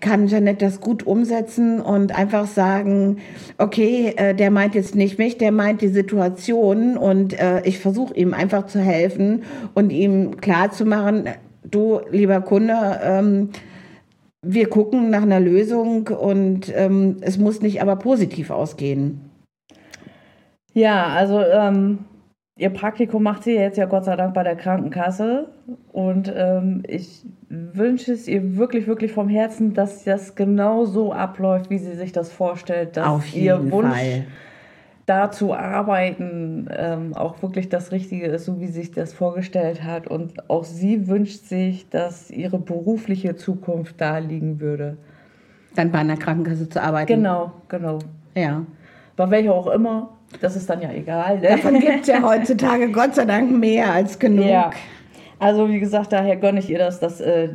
kann 0.00 0.26
Janette 0.26 0.64
das 0.64 0.80
gut 0.80 1.06
umsetzen 1.06 1.82
und 1.82 2.16
einfach 2.16 2.46
sagen, 2.46 3.18
okay, 3.58 4.14
äh, 4.16 4.34
der 4.34 4.50
meint 4.50 4.74
jetzt 4.74 4.94
nicht 4.94 5.18
mich, 5.18 5.36
der 5.36 5.52
meint 5.52 5.82
die 5.82 5.88
Situation 5.88 6.96
und 6.96 7.38
äh, 7.38 7.60
ich 7.64 7.78
versuche 7.78 8.14
ihm 8.14 8.32
einfach 8.32 8.64
zu 8.68 8.80
helfen 8.80 9.42
und 9.74 9.90
ihm 9.90 10.40
klarzumachen, 10.40 11.28
du, 11.70 12.00
lieber 12.10 12.40
Kunde, 12.40 13.00
ähm, 13.02 13.50
wir 14.42 14.68
gucken 14.68 15.10
nach 15.10 15.22
einer 15.22 15.40
Lösung 15.40 16.08
und 16.08 16.72
ähm, 16.74 17.16
es 17.20 17.38
muss 17.38 17.60
nicht 17.60 17.82
aber 17.82 17.96
positiv 17.96 18.50
ausgehen. 18.50 19.20
Ja, 20.74 21.06
also 21.06 21.40
ähm, 21.40 22.04
ihr 22.56 22.70
Praktikum 22.70 23.22
macht 23.22 23.42
sie 23.42 23.54
jetzt 23.54 23.78
ja 23.78 23.86
Gott 23.86 24.04
sei 24.04 24.14
Dank 24.14 24.34
bei 24.34 24.44
der 24.44 24.56
Krankenkasse 24.56 25.48
und 25.92 26.32
ähm, 26.34 26.82
ich 26.86 27.24
wünsche 27.48 28.12
es 28.12 28.28
ihr 28.28 28.56
wirklich, 28.56 28.86
wirklich 28.86 29.12
vom 29.12 29.28
Herzen, 29.28 29.74
dass 29.74 30.04
das 30.04 30.34
genau 30.34 30.84
so 30.84 31.12
abläuft, 31.12 31.70
wie 31.70 31.78
sie 31.78 31.94
sich 31.94 32.12
das 32.12 32.30
vorstellt, 32.30 32.96
dass 32.96 33.06
Auf 33.06 33.26
jeden 33.26 33.44
ihr 33.44 33.72
Wunsch 33.72 33.96
Fall. 33.96 34.26
Da 35.08 35.30
zu 35.30 35.54
arbeiten 35.54 36.68
ähm, 36.76 37.14
auch 37.14 37.40
wirklich 37.40 37.70
das 37.70 37.92
Richtige 37.92 38.26
ist, 38.26 38.44
so 38.44 38.60
wie 38.60 38.66
sie 38.66 38.72
sich 38.72 38.92
das 38.92 39.14
vorgestellt 39.14 39.82
hat. 39.82 40.06
Und 40.06 40.50
auch 40.50 40.64
sie 40.64 41.08
wünscht 41.08 41.44
sich, 41.46 41.88
dass 41.88 42.30
ihre 42.30 42.58
berufliche 42.58 43.34
Zukunft 43.34 44.00
da 44.00 44.18
liegen 44.18 44.60
würde. 44.60 44.98
Dann 45.74 45.90
bei 45.90 45.98
einer 45.98 46.16
Krankenkasse 46.16 46.68
zu 46.68 46.82
arbeiten. 46.82 47.06
Genau, 47.06 47.52
genau. 47.68 48.00
Ja. 48.34 48.66
Bei 49.16 49.30
welcher 49.30 49.54
auch 49.54 49.68
immer, 49.68 50.10
das 50.42 50.56
ist 50.56 50.68
dann 50.68 50.82
ja 50.82 50.92
egal. 50.92 51.38
Ne? 51.38 51.48
Davon 51.48 51.80
gibt 51.80 52.02
es 52.02 52.06
ja 52.08 52.22
heutzutage 52.28 52.92
Gott 52.92 53.14
sei 53.14 53.24
Dank 53.24 53.50
mehr 53.50 53.90
als 53.92 54.18
genug. 54.18 54.44
Ja. 54.44 54.70
Also 55.38 55.70
wie 55.70 55.80
gesagt, 55.80 56.12
daher 56.12 56.36
gönne 56.36 56.58
ich 56.58 56.68
ihr 56.68 56.78
das, 56.78 57.00
dass, 57.00 57.20
äh, 57.20 57.48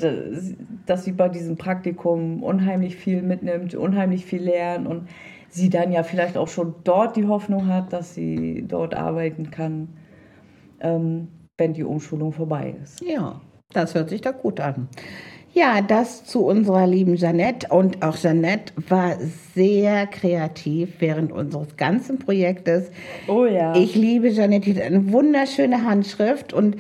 dass 0.85 1.03
sie 1.03 1.11
bei 1.11 1.29
diesem 1.29 1.57
Praktikum 1.57 2.41
unheimlich 2.41 2.95
viel 2.95 3.21
mitnimmt, 3.21 3.75
unheimlich 3.75 4.25
viel 4.25 4.41
lernt 4.41 4.87
und 4.87 5.07
sie 5.53 5.69
dann 5.69 5.91
ja 5.91 6.03
vielleicht 6.03 6.37
auch 6.37 6.47
schon 6.47 6.75
dort 6.83 7.15
die 7.15 7.27
Hoffnung 7.27 7.67
hat, 7.67 7.93
dass 7.93 8.13
sie 8.13 8.65
dort 8.67 8.95
arbeiten 8.95 9.51
kann, 9.51 9.89
ähm, 10.79 11.27
wenn 11.57 11.73
die 11.73 11.83
Umschulung 11.83 12.33
vorbei 12.33 12.75
ist. 12.81 13.01
Ja, 13.01 13.39
das 13.71 13.93
hört 13.93 14.09
sich 14.09 14.21
doch 14.21 14.37
gut 14.37 14.59
an. 14.59 14.87
Ja, 15.55 15.81
das 15.81 16.25
zu 16.25 16.45
unserer 16.47 16.87
lieben 16.87 17.15
Jeannette. 17.15 17.67
Und 17.69 18.01
auch 18.01 18.17
Jeannette 18.17 18.73
war 18.89 19.17
sehr 19.53 20.07
kreativ 20.07 20.95
während 20.97 21.31
unseres 21.31 21.77
ganzen 21.77 22.17
Projektes. 22.17 22.89
Oh 23.27 23.45
ja. 23.45 23.75
Ich 23.75 23.93
liebe 23.93 24.29
Jeannette, 24.29 24.71
die 24.71 24.75
hat 24.79 24.83
eine 24.83 25.11
wunderschöne 25.11 25.83
Handschrift 25.83 26.53
und 26.53 26.77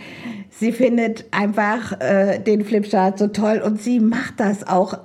sie 0.49 0.71
findet 0.71 1.25
einfach 1.29 2.01
äh, 2.01 2.39
den 2.39 2.65
Flipchart 2.65 3.19
so 3.19 3.27
toll 3.27 3.61
und 3.63 3.79
sie 3.79 3.99
macht 3.99 4.39
das 4.39 4.67
auch 4.67 4.97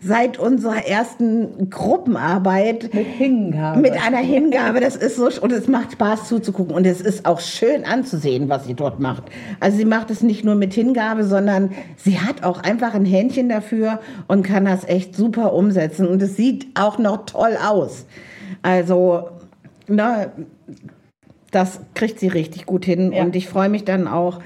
seit 0.00 0.38
unserer 0.38 0.86
ersten 0.86 1.70
Gruppenarbeit 1.70 2.94
mit 2.94 3.06
Hingabe. 3.06 3.80
Mit 3.80 3.92
einer 3.92 4.18
Hingabe, 4.18 4.80
das 4.80 4.96
ist 4.96 5.16
so 5.16 5.28
und 5.40 5.52
es 5.52 5.68
macht 5.68 5.92
Spaß 5.92 6.28
zuzugucken 6.28 6.74
und 6.74 6.86
es 6.86 7.00
ist 7.00 7.26
auch 7.26 7.40
schön 7.40 7.84
anzusehen, 7.84 8.48
was 8.48 8.66
sie 8.66 8.74
dort 8.74 9.00
macht. 9.00 9.24
Also 9.60 9.78
sie 9.78 9.84
macht 9.84 10.10
es 10.10 10.22
nicht 10.22 10.44
nur 10.44 10.54
mit 10.54 10.74
Hingabe, 10.74 11.24
sondern 11.24 11.70
sie 11.96 12.20
hat 12.20 12.44
auch 12.44 12.62
einfach 12.62 12.94
ein 12.94 13.04
Händchen 13.04 13.48
dafür 13.48 14.00
und 14.28 14.42
kann 14.42 14.64
das 14.64 14.84
echt 14.84 15.16
super 15.16 15.52
umsetzen 15.52 16.06
und 16.06 16.22
es 16.22 16.36
sieht 16.36 16.66
auch 16.78 16.98
noch 16.98 17.26
toll 17.26 17.56
aus. 17.62 18.06
Also 18.62 19.28
na, 19.88 20.32
das 21.50 21.80
kriegt 21.94 22.18
sie 22.18 22.28
richtig 22.28 22.66
gut 22.66 22.84
hin 22.84 23.12
ja. 23.12 23.22
und 23.22 23.36
ich 23.36 23.48
freue 23.48 23.68
mich 23.68 23.84
dann 23.84 24.08
auch 24.08 24.40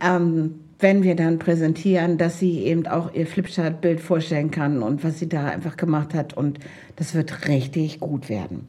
ähm, 0.00 0.61
wenn 0.82 1.02
wir 1.02 1.14
dann 1.14 1.38
präsentieren, 1.38 2.18
dass 2.18 2.38
sie 2.38 2.64
eben 2.64 2.86
auch 2.86 3.14
ihr 3.14 3.26
Flipchart-Bild 3.26 4.00
vorstellen 4.00 4.50
kann 4.50 4.82
und 4.82 5.04
was 5.04 5.18
sie 5.18 5.28
da 5.28 5.46
einfach 5.46 5.76
gemacht 5.76 6.12
hat. 6.12 6.34
Und 6.34 6.58
das 6.96 7.14
wird 7.14 7.48
richtig 7.48 8.00
gut 8.00 8.28
werden. 8.28 8.68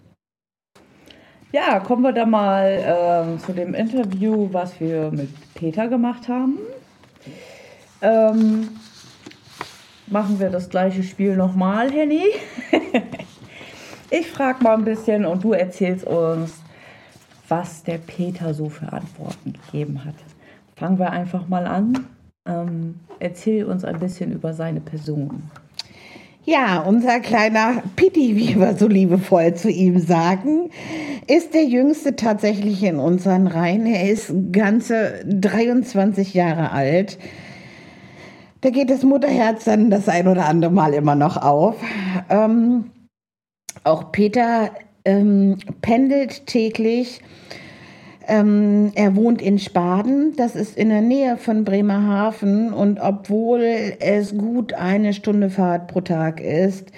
Ja, 1.51 1.79
kommen 1.79 2.01
wir 2.01 2.13
da 2.13 2.25
mal 2.25 2.83
ähm, 2.83 3.39
zu 3.39 3.53
dem 3.53 3.73
Interview, 3.73 4.49
was 4.51 4.79
wir 4.79 5.11
mit 5.11 5.29
Peter 5.53 5.87
gemacht 5.87 6.27
haben. 6.27 6.57
Ähm, 8.01 8.69
machen 10.07 10.39
wir 10.39 10.49
das 10.49 10.69
gleiche 10.69 11.03
Spiel 11.03 11.35
nochmal, 11.35 11.91
Henny. 11.91 12.23
ich 14.09 14.27
frage 14.31 14.63
mal 14.63 14.75
ein 14.75 14.83
bisschen 14.83 15.25
und 15.25 15.43
du 15.43 15.53
erzählst 15.53 16.05
uns, 16.05 16.61
was 17.47 17.83
der 17.83 17.97
Peter 17.99 18.53
so 18.53 18.69
für 18.69 18.91
Antworten 18.91 19.53
gegeben 19.53 20.03
hat. 20.05 20.15
Fangen 20.83 20.99
wir 20.99 21.11
einfach 21.11 21.47
mal 21.47 21.65
an. 21.65 22.07
Ähm, 22.45 22.95
erzähl 23.19 23.63
uns 23.63 23.85
ein 23.85 23.99
bisschen 23.99 24.33
über 24.33 24.53
seine 24.53 24.81
Person. 24.81 25.43
Ja, 26.43 26.81
unser 26.81 27.21
kleiner 27.21 27.81
Pitti, 27.95 28.35
wie 28.35 28.59
wir 28.59 28.75
so 28.75 28.89
liebevoll 28.89 29.53
zu 29.53 29.69
ihm 29.69 29.97
sagen, 29.99 30.71
ist 31.27 31.53
der 31.53 31.63
jüngste 31.63 32.17
tatsächlich 32.17 32.83
in 32.83 32.99
unseren 32.99 33.47
Reihen. 33.47 33.85
Er 33.85 34.11
ist 34.11 34.33
ganze 34.51 35.23
23 35.25 36.33
Jahre 36.33 36.73
alt. 36.73 37.17
Da 38.59 38.69
geht 38.69 38.89
das 38.89 39.03
Mutterherz 39.03 39.63
dann 39.63 39.89
das 39.89 40.09
ein 40.09 40.27
oder 40.27 40.47
andere 40.47 40.73
Mal 40.73 40.93
immer 40.93 41.15
noch 41.15 41.37
auf. 41.37 41.77
Ähm, 42.29 42.91
auch 43.85 44.11
Peter 44.11 44.71
ähm, 45.05 45.59
pendelt 45.81 46.45
täglich 46.45 47.21
ähm, 48.27 48.91
er 48.95 49.15
wohnt 49.15 49.41
in 49.41 49.59
Spaden, 49.59 50.35
das 50.37 50.55
ist 50.55 50.77
in 50.77 50.89
der 50.89 51.01
Nähe 51.01 51.37
von 51.37 51.63
Bremerhaven 51.63 52.73
und 52.73 52.99
obwohl 52.99 53.61
es 53.99 54.37
gut 54.37 54.73
eine 54.73 55.13
Stunde 55.13 55.49
Fahrt 55.49 55.87
pro 55.87 56.01
Tag 56.01 56.39
ist, 56.39 56.91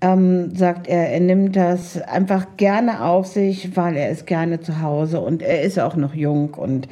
ähm, 0.00 0.54
sagt 0.54 0.86
er, 0.86 1.10
er 1.10 1.20
nimmt 1.20 1.56
das 1.56 2.00
einfach 2.00 2.56
gerne 2.56 3.04
auf 3.04 3.26
sich, 3.26 3.76
weil 3.76 3.96
er 3.96 4.10
ist 4.10 4.26
gerne 4.26 4.60
zu 4.60 4.80
Hause 4.80 5.20
und 5.20 5.42
er 5.42 5.62
ist 5.62 5.78
auch 5.78 5.96
noch 5.96 6.14
jung 6.14 6.54
und 6.54 6.88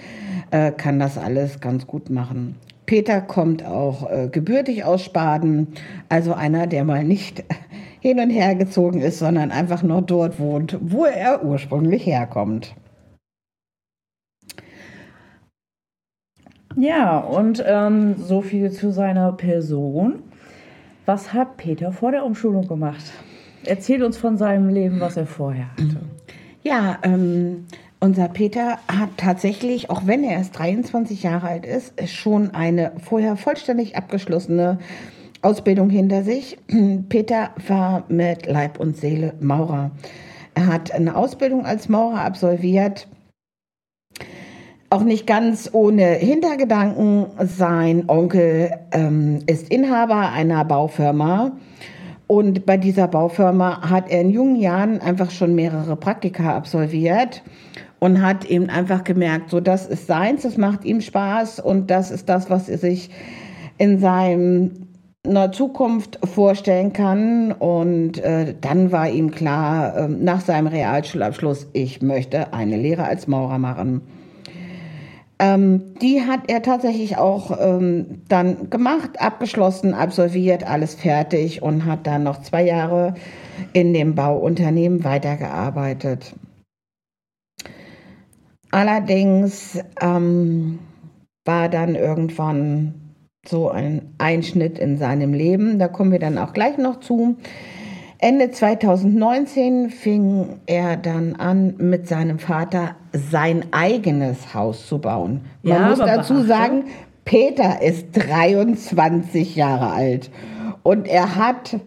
äh, 0.51 0.71
kann 0.71 0.99
das 0.99 1.19
alles 1.19 1.61
ganz 1.61 1.87
gut 1.87 2.11
machen. 2.11 2.57
Peter 2.87 3.21
kommt 3.21 3.65
auch 3.65 4.11
äh, 4.11 4.29
gebürtig 4.29 4.85
aus 4.85 5.03
Spaden, 5.03 5.69
also 6.09 6.35
einer, 6.35 6.67
der 6.67 6.85
mal 6.85 7.05
nicht 7.05 7.45
hin 8.01 8.19
und 8.19 8.31
her 8.31 8.55
gezogen 8.55 9.01
ist, 9.01 9.19
sondern 9.19 9.51
einfach 9.51 9.83
nur 9.83 10.03
dort 10.03 10.39
wohnt, 10.39 10.77
wo 10.81 11.05
er 11.05 11.45
ursprünglich 11.45 12.05
herkommt. 12.05 12.75
Ja, 16.77 17.19
und 17.19 17.63
ähm, 17.67 18.17
so 18.19 18.41
viel 18.41 18.71
zu 18.71 18.91
seiner 18.93 19.33
Person. 19.33 20.23
Was 21.07 21.33
hat 21.33 21.57
Peter 21.57 21.93
vor 21.93 22.13
der 22.13 22.25
Umschulung 22.25 22.69
gemacht? 22.69 23.13
Erzähl 23.65 24.03
uns 24.03 24.17
von 24.17 24.37
seinem 24.37 24.69
Leben, 24.69 25.01
was 25.01 25.17
er 25.17 25.27
vorher 25.27 25.71
hatte. 25.73 26.01
Ja, 26.63 26.99
ähm, 27.03 27.67
unser 28.01 28.29
Peter 28.29 28.79
hat 28.89 29.11
tatsächlich, 29.17 29.91
auch 29.91 30.07
wenn 30.07 30.25
er 30.25 30.33
erst 30.33 30.59
23 30.59 31.23
Jahre 31.23 31.49
alt 31.49 31.67
ist, 31.67 31.95
schon 32.09 32.53
eine 32.53 32.93
vorher 33.03 33.37
vollständig 33.37 33.97
abgeschlossene 33.97 34.79
Ausbildung 35.43 35.91
hinter 35.91 36.23
sich. 36.23 36.59
Peter 37.09 37.51
war 37.69 38.05
mit 38.09 38.47
Leib 38.47 38.81
und 38.81 38.97
Seele 38.97 39.35
Maurer. 39.41 39.91
Er 40.55 40.67
hat 40.67 40.93
eine 40.93 41.17
Ausbildung 41.17 41.65
als 41.65 41.89
Maurer 41.89 42.21
absolviert 42.21 43.07
auch 44.93 45.03
nicht 45.03 45.27
ganz 45.27 45.71
ohne 45.73 46.05
Hintergedanken. 46.05 47.25
Sein 47.39 48.05
Onkel 48.09 48.73
ähm, 48.93 49.39
ist 49.47 49.71
Inhaber 49.71 50.33
einer 50.33 50.67
Baufirma. 50.67 51.53
Und 52.27 52.67
bei 52.67 52.77
dieser 52.77 53.09
Baufirma 53.09 53.89
hat 53.89 54.11
er 54.11 54.21
in 54.21 54.31
jungen 54.31 54.57
Jahren 54.57 55.01
einfach 55.01 55.31
schon 55.31 55.55
mehrere 55.55 55.97
Praktika 55.97 56.55
absolviert 56.55 57.43
und 58.01 58.21
hat 58.21 58.45
eben 58.45 58.69
einfach 58.69 59.03
gemerkt, 59.03 59.49
so 59.49 59.61
das 59.61 59.87
ist 59.87 60.07
seins, 60.07 60.43
das 60.43 60.59
macht 60.59 60.85
ihm 60.85 61.01
Spaß 61.01 61.61
und 61.61 61.91
das 61.91 62.11
ist 62.11 62.29
das, 62.29 62.51
was 62.51 62.69
er 62.69 62.77
sich 62.77 63.09
in 63.79 63.99
seiner 63.99 65.53
Zukunft 65.53 66.19
vorstellen 66.23 66.93
kann. 66.93 67.53
Und 67.53 68.19
äh, 68.19 68.55
dann 68.61 68.93
war 68.93 69.09
ihm 69.09 69.31
klar, 69.31 69.97
äh, 69.97 70.09
nach 70.09 70.43
seinem 70.43 70.67
Realschulabschluss, 70.67 71.69
ich 71.73 72.03
möchte 72.03 72.53
eine 72.53 72.77
Lehre 72.77 73.05
als 73.05 73.27
Maurer 73.27 73.59
machen. 73.59 74.03
Ähm, 75.43 75.95
die 76.01 76.23
hat 76.23 76.43
er 76.47 76.63
tatsächlich 76.63 77.17
auch 77.17 77.59
ähm, 77.61 78.23
dann 78.29 78.71
gemacht, 78.71 79.21
abgeschlossen, 79.21 79.93
absolviert, 79.93 80.63
alles 80.63 80.95
fertig 80.95 81.63
und 81.63 81.85
hat 81.85 82.07
dann 82.07 82.23
noch 82.23 82.43
zwei 82.43 82.65
Jahre 82.65 83.15
in 83.73 83.93
dem 83.93 84.15
Bauunternehmen 84.15 85.03
weitergearbeitet. 85.03 86.33
Allerdings 88.71 89.81
ähm, 90.01 90.79
war 91.45 91.69
dann 91.69 91.97
irgendwann 91.97 92.95
so 93.45 93.69
ein 93.69 94.15
Einschnitt 94.19 94.79
in 94.79 94.97
seinem 94.97 95.35
Leben, 95.35 95.81
da 95.81 95.89
kommen 95.89 96.13
wir 96.13 96.21
dann 96.21 96.39
auch 96.39 96.53
gleich 96.53 96.79
noch 96.79 97.01
zu. 97.01 97.37
Ende 98.23 98.53
2019 98.53 99.91
fing 99.91 100.61
er 100.67 100.97
dann 100.97 101.35
an, 101.35 101.75
mit 101.79 102.07
seinem 102.07 102.39
Vater 102.39 102.95
sein 103.13 103.65
eigenes 103.73 104.55
Haus 104.55 104.87
zu 104.87 105.01
bauen. 105.01 105.45
Man 105.65 105.73
ja, 105.73 105.89
muss 105.89 105.99
dazu 105.99 106.35
beachte. 106.35 106.47
sagen, 106.49 106.85
Peter 107.25 107.83
ist 107.83 108.13
23 108.13 109.57
Jahre 109.57 109.91
alt 109.91 110.31
und 110.85 111.09
er 111.09 111.35
hat 111.35 111.81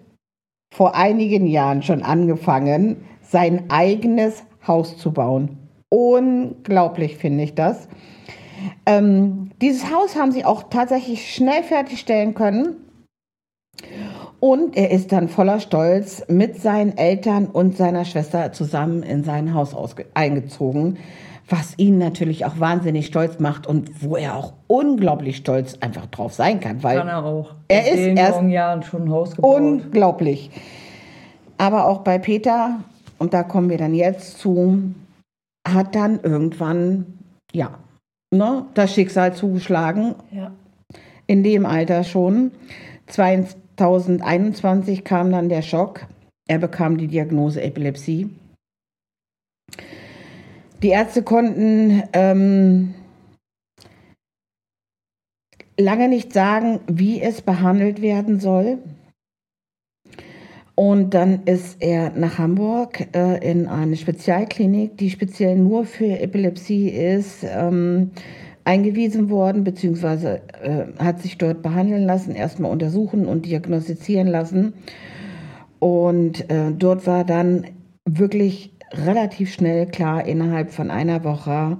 vor 0.74 0.94
einigen 0.96 1.48
Jahren 1.48 1.84
schon 1.84 2.04
angefangen, 2.04 3.06
sein 3.22 3.70
eigenes 3.70 4.44
Haus 4.68 4.98
zu 4.98 5.14
bauen. 5.14 5.58
Unglaublich 5.88 7.16
finde 7.16 7.46
ich 7.46 7.56
das. 7.56 7.88
Ähm, 8.86 9.52
dieses 9.62 9.90
Haus 9.90 10.18
haben 10.18 10.34
sie 10.34 10.44
auch 10.44 10.64
tatsächlich 10.64 11.34
schnell 11.34 11.64
fertigstellen 11.64 12.34
können. 12.34 12.76
Und 14.46 14.78
er 14.78 14.92
ist 14.92 15.12
dann 15.12 15.28
voller 15.28 15.60
Stolz 15.60 16.24
mit 16.28 16.62
seinen 16.62 17.00
Eltern 17.00 17.48
und 17.48 17.76
seiner 17.78 18.06
Schwester 18.06 18.52
zusammen 18.52 19.02
in 19.02 19.24
sein 19.24 19.56
Haus 19.56 19.76
eingezogen, 20.14 21.00
was 21.50 21.74
ihn 21.80 21.98
natürlich 21.98 22.46
auch 22.46 22.60
wahnsinnig 22.60 23.08
stolz 23.08 23.40
macht 23.40 23.66
und 23.66 24.04
wo 24.04 24.18
er 24.18 24.36
auch 24.36 24.54
unglaublich 24.68 25.38
stolz 25.38 25.80
einfach 25.80 26.06
drauf 26.06 26.36
sein 26.36 26.60
kann. 26.60 26.84
Weil 26.84 27.00
kann 27.00 27.08
er 27.08 27.26
auch. 27.26 27.56
Er 27.70 27.92
ist 27.92 27.98
in 27.98 28.18
erst 28.18 28.44
Jahren 28.44 28.84
schon 28.84 29.06
ein 29.06 29.10
Haus 29.10 29.36
gebaut. 29.36 29.56
Unglaublich. 29.56 30.52
Aber 31.58 31.88
auch 31.88 32.02
bei 32.02 32.20
Peter 32.20 32.82
und 33.18 33.34
da 33.34 33.42
kommen 33.42 33.72
wir 33.72 33.80
dann 33.80 33.96
jetzt 33.96 34.38
zu, 34.38 34.94
hat 35.68 35.96
dann 35.96 36.20
irgendwann, 36.22 37.18
ja, 37.52 37.80
ne, 38.30 38.68
das 38.76 38.94
Schicksal 38.94 39.34
zugeschlagen. 39.34 40.14
Ja. 40.30 40.52
In 41.26 41.42
dem 41.42 41.66
Alter 41.66 42.04
schon. 42.04 42.52
2021 43.78 45.04
kam 45.04 45.32
dann 45.32 45.50
der 45.50 45.62
Schock. 45.62 46.08
Er 46.48 46.60
bekam 46.60 46.98
die 46.98 47.08
Diagnose 47.08 47.62
Epilepsie. 47.62 48.30
Die 50.84 50.90
Ärzte 50.90 51.24
konnten 51.24 52.04
ähm, 52.14 52.94
lange 55.80 56.08
nicht 56.08 56.34
sagen, 56.34 56.80
wie 56.88 57.22
es 57.22 57.42
behandelt 57.42 58.02
werden 58.02 58.40
soll. 58.40 58.78
Und 60.76 61.14
dann 61.14 61.44
ist 61.46 61.82
er 61.82 62.12
nach 62.12 62.38
Hamburg 62.38 63.08
äh, 63.16 63.50
in 63.50 63.68
eine 63.68 63.96
Spezialklinik, 63.96 64.98
die 64.98 65.10
speziell 65.10 65.56
nur 65.56 65.86
für 65.86 66.20
Epilepsie 66.20 66.90
ist, 66.90 67.46
ähm, 67.46 68.12
eingewiesen 68.66 69.30
worden, 69.30 69.64
beziehungsweise 69.64 70.42
äh, 70.62 70.86
hat 71.02 71.22
sich 71.22 71.38
dort 71.38 71.62
behandeln 71.62 72.06
lassen, 72.06 72.36
erstmal 72.36 72.72
untersuchen 72.72 73.26
und 73.26 73.46
diagnostizieren 73.46 74.28
lassen. 74.28 74.74
Und 75.80 76.50
äh, 76.50 76.72
dort 76.72 77.08
war 77.08 77.24
dann 77.24 77.66
wirklich 78.06 78.74
relativ 78.92 79.54
schnell 79.54 79.86
klar, 79.86 80.26
innerhalb 80.26 80.72
von 80.72 80.92
einer 80.92 81.24
Woche, 81.24 81.78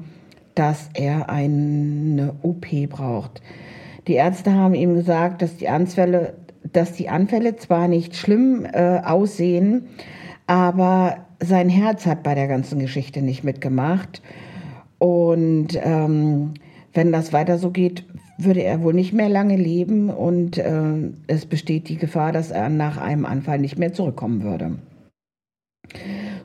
dass 0.54 0.90
er 0.94 1.30
eine 1.30 2.34
OP 2.42 2.68
braucht. 2.90 3.42
Die 4.08 4.14
Ärzte 4.14 4.54
haben 4.54 4.76
ihm 4.76 4.94
gesagt, 4.94 5.42
dass 5.42 5.58
die 5.58 5.68
Anfälle 5.68 6.36
dass 6.72 6.94
die 6.94 7.10
Anfälle 7.10 7.56
zwar 7.56 7.88
nicht 7.88 8.16
schlimm 8.16 8.66
äh, 8.66 9.00
aussehen, 9.00 9.88
aber 10.48 11.18
sein 11.40 11.70
Herz 11.70 12.06
hat 12.06 12.24
bei 12.24 12.36
der 12.36 12.48
ganzen 12.48 12.80
Geschichte 12.80 13.22
nicht 13.22 13.44
mitgemacht. 13.44 14.22
Und 14.98 15.80
ähm, 15.82 16.54
wenn 16.96 17.12
das 17.12 17.32
weiter 17.32 17.58
so 17.58 17.70
geht, 17.70 18.04
würde 18.38 18.64
er 18.64 18.82
wohl 18.82 18.94
nicht 18.94 19.14
mehr 19.14 19.30
lange 19.30 19.56
leben 19.56 20.10
und 20.10 20.58
äh, 20.58 21.12
es 21.28 21.46
besteht 21.46 21.88
die 21.88 21.98
Gefahr, 21.98 22.32
dass 22.32 22.52
er 22.52 22.70
nach 22.70 22.98
einem 22.98 23.26
Anfall 23.26 23.60
nicht 23.60 23.78
mehr 23.78 23.94
zurückkommen 23.94 24.44
würde. 24.44 24.80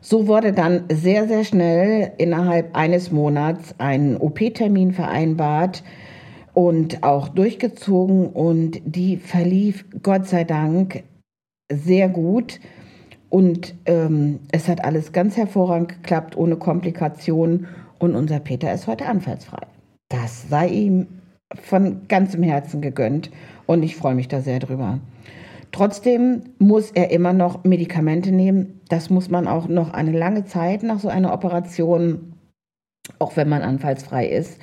So 0.03 0.29
wurde 0.29 0.53
dann 0.53 0.85
sehr, 0.93 1.27
sehr 1.27 1.45
schnell 1.45 2.13
innerhalb 2.19 2.77
eines 2.77 3.11
Monats 3.11 3.75
ein 3.79 4.17
OP-Termin 4.17 4.93
vereinbart, 4.93 5.83
und 6.55 7.03
auch 7.03 7.29
durchgezogen 7.29 8.29
und 8.29 8.81
die 8.85 9.17
verlief 9.17 9.85
Gott 10.03 10.27
sei 10.27 10.45
Dank 10.45 11.05
sehr 11.73 12.09
gut 12.09 12.61
und 13.29 13.75
ähm, 13.87 14.41
es 14.51 14.69
hat 14.69 14.85
alles 14.85 15.13
ganz 15.13 15.37
hervorragend 15.37 15.89
geklappt, 15.89 16.37
ohne 16.37 16.57
Komplikationen 16.57 17.69
und 17.99 18.17
unser 18.17 18.41
Peter 18.41 18.73
ist 18.73 18.87
heute 18.87 19.07
anfallsfrei. 19.07 19.67
Das 20.11 20.49
sei 20.51 20.69
ihm 20.69 21.07
von 21.55 22.09
ganzem 22.09 22.43
Herzen 22.43 22.83
gegönnt 22.83 23.31
und 23.67 23.83
ich 23.83 23.97
freue 23.97 24.15
mich 24.15 24.29
da 24.29 24.41
sehr 24.41 24.59
drüber. 24.59 24.99
Trotzdem 25.73 26.43
muss 26.59 26.91
er 26.91 27.11
immer 27.11 27.33
noch 27.33 27.65
Medikamente 27.65 28.33
nehmen. 28.33 28.81
Das 28.89 29.09
muss 29.09 29.31
man 29.31 29.47
auch 29.47 29.69
noch 29.69 29.93
eine 29.95 30.13
lange 30.13 30.45
Zeit 30.45 30.83
nach 30.83 30.99
so 30.99 31.09
einer 31.09 31.33
Operation, 31.33 32.35
auch 33.21 33.37
wenn 33.37 33.49
man 33.49 33.63
anfallsfrei 33.63 34.27
ist. 34.27 34.61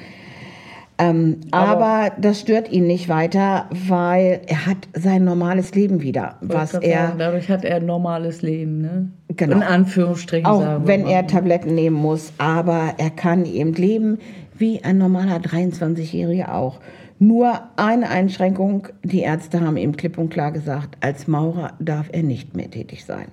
Ähm, 0.99 1.41
aber, 1.51 1.85
aber, 1.85 2.11
das 2.19 2.39
stört 2.39 2.71
ihn 2.71 2.87
nicht 2.87 3.07
weiter, 3.07 3.67
weil 3.69 4.41
er 4.47 4.65
hat 4.65 4.77
sein 4.93 5.23
normales 5.23 5.75
Leben 5.75 6.01
wieder. 6.01 6.37
Was 6.41 6.73
er 6.73 7.07
sagen, 7.07 7.19
dadurch 7.19 7.49
hat 7.49 7.63
er 7.63 7.75
ein 7.77 7.85
normales 7.85 8.41
Leben, 8.41 8.81
ne? 8.81 9.11
Genau. 9.35 9.57
In 9.57 9.63
Anführungsstrichen. 9.63 10.47
Auch 10.47 10.81
wenn 10.85 11.05
er 11.05 11.27
Tabletten 11.27 11.75
nehmen 11.75 11.95
muss, 11.95 12.33
aber 12.39 12.95
er 12.97 13.11
kann 13.11 13.45
eben 13.45 13.73
leben 13.73 14.17
wie 14.59 14.83
ein 14.83 14.97
normaler 14.97 15.37
23-Jähriger 15.37 16.53
auch. 16.53 16.79
Nur 17.19 17.61
eine 17.77 18.09
Einschränkung, 18.09 18.89
die 19.03 19.21
Ärzte 19.21 19.61
haben 19.61 19.77
ihm 19.77 19.97
klipp 19.97 20.17
und 20.17 20.29
klar 20.29 20.51
gesagt, 20.51 20.97
als 21.03 21.27
Maurer 21.27 21.73
darf 21.79 22.09
er 22.11 22.23
nicht 22.23 22.55
mehr 22.55 22.69
tätig 22.69 23.05
sein. 23.05 23.27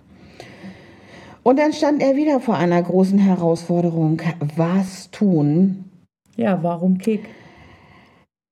Und 1.42 1.58
dann 1.58 1.74
stand 1.74 2.02
er 2.02 2.16
wieder 2.16 2.40
vor 2.40 2.56
einer 2.56 2.82
großen 2.82 3.18
Herausforderung. 3.18 4.22
Was 4.56 5.10
tun? 5.10 5.84
Ja, 6.36 6.62
warum 6.62 6.96
Kick? 6.96 7.28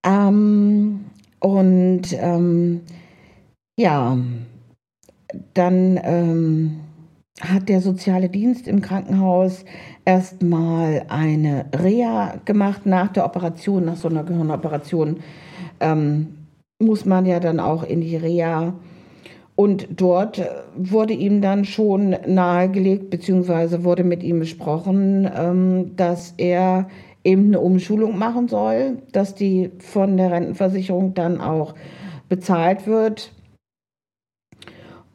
Ähm, 0.04 1.06
und 1.40 2.02
ähm, 2.12 2.82
ja, 3.78 4.18
dann 5.54 6.00
ähm, 6.04 6.80
hat 7.40 7.68
der 7.68 7.80
soziale 7.80 8.28
Dienst 8.28 8.68
im 8.68 8.82
Krankenhaus 8.82 9.64
erstmal 10.04 11.04
eine 11.08 11.66
Reha 11.74 12.34
gemacht 12.44 12.86
nach 12.86 13.08
der 13.12 13.24
Operation, 13.24 13.84
nach 13.84 13.96
so 13.96 14.08
einer 14.08 14.24
Gehirnoperation. 14.24 15.20
Ähm, 15.80 16.38
muss 16.78 17.04
man 17.04 17.26
ja 17.26 17.40
dann 17.40 17.60
auch 17.60 17.84
in 17.84 18.00
die 18.00 18.16
Reha. 18.16 18.74
Und 19.54 19.88
dort 20.00 20.42
wurde 20.76 21.12
ihm 21.12 21.40
dann 21.40 21.64
schon 21.64 22.16
nahegelegt, 22.26 23.10
beziehungsweise 23.10 23.84
wurde 23.84 24.02
mit 24.02 24.22
ihm 24.22 24.40
besprochen, 24.40 25.30
ähm, 25.34 25.92
dass 25.96 26.34
er 26.38 26.88
eben 27.24 27.46
eine 27.46 27.60
Umschulung 27.60 28.18
machen 28.18 28.48
soll, 28.48 28.98
dass 29.12 29.34
die 29.34 29.70
von 29.78 30.16
der 30.16 30.32
Rentenversicherung 30.32 31.14
dann 31.14 31.40
auch 31.40 31.74
bezahlt 32.28 32.86
wird. 32.86 33.32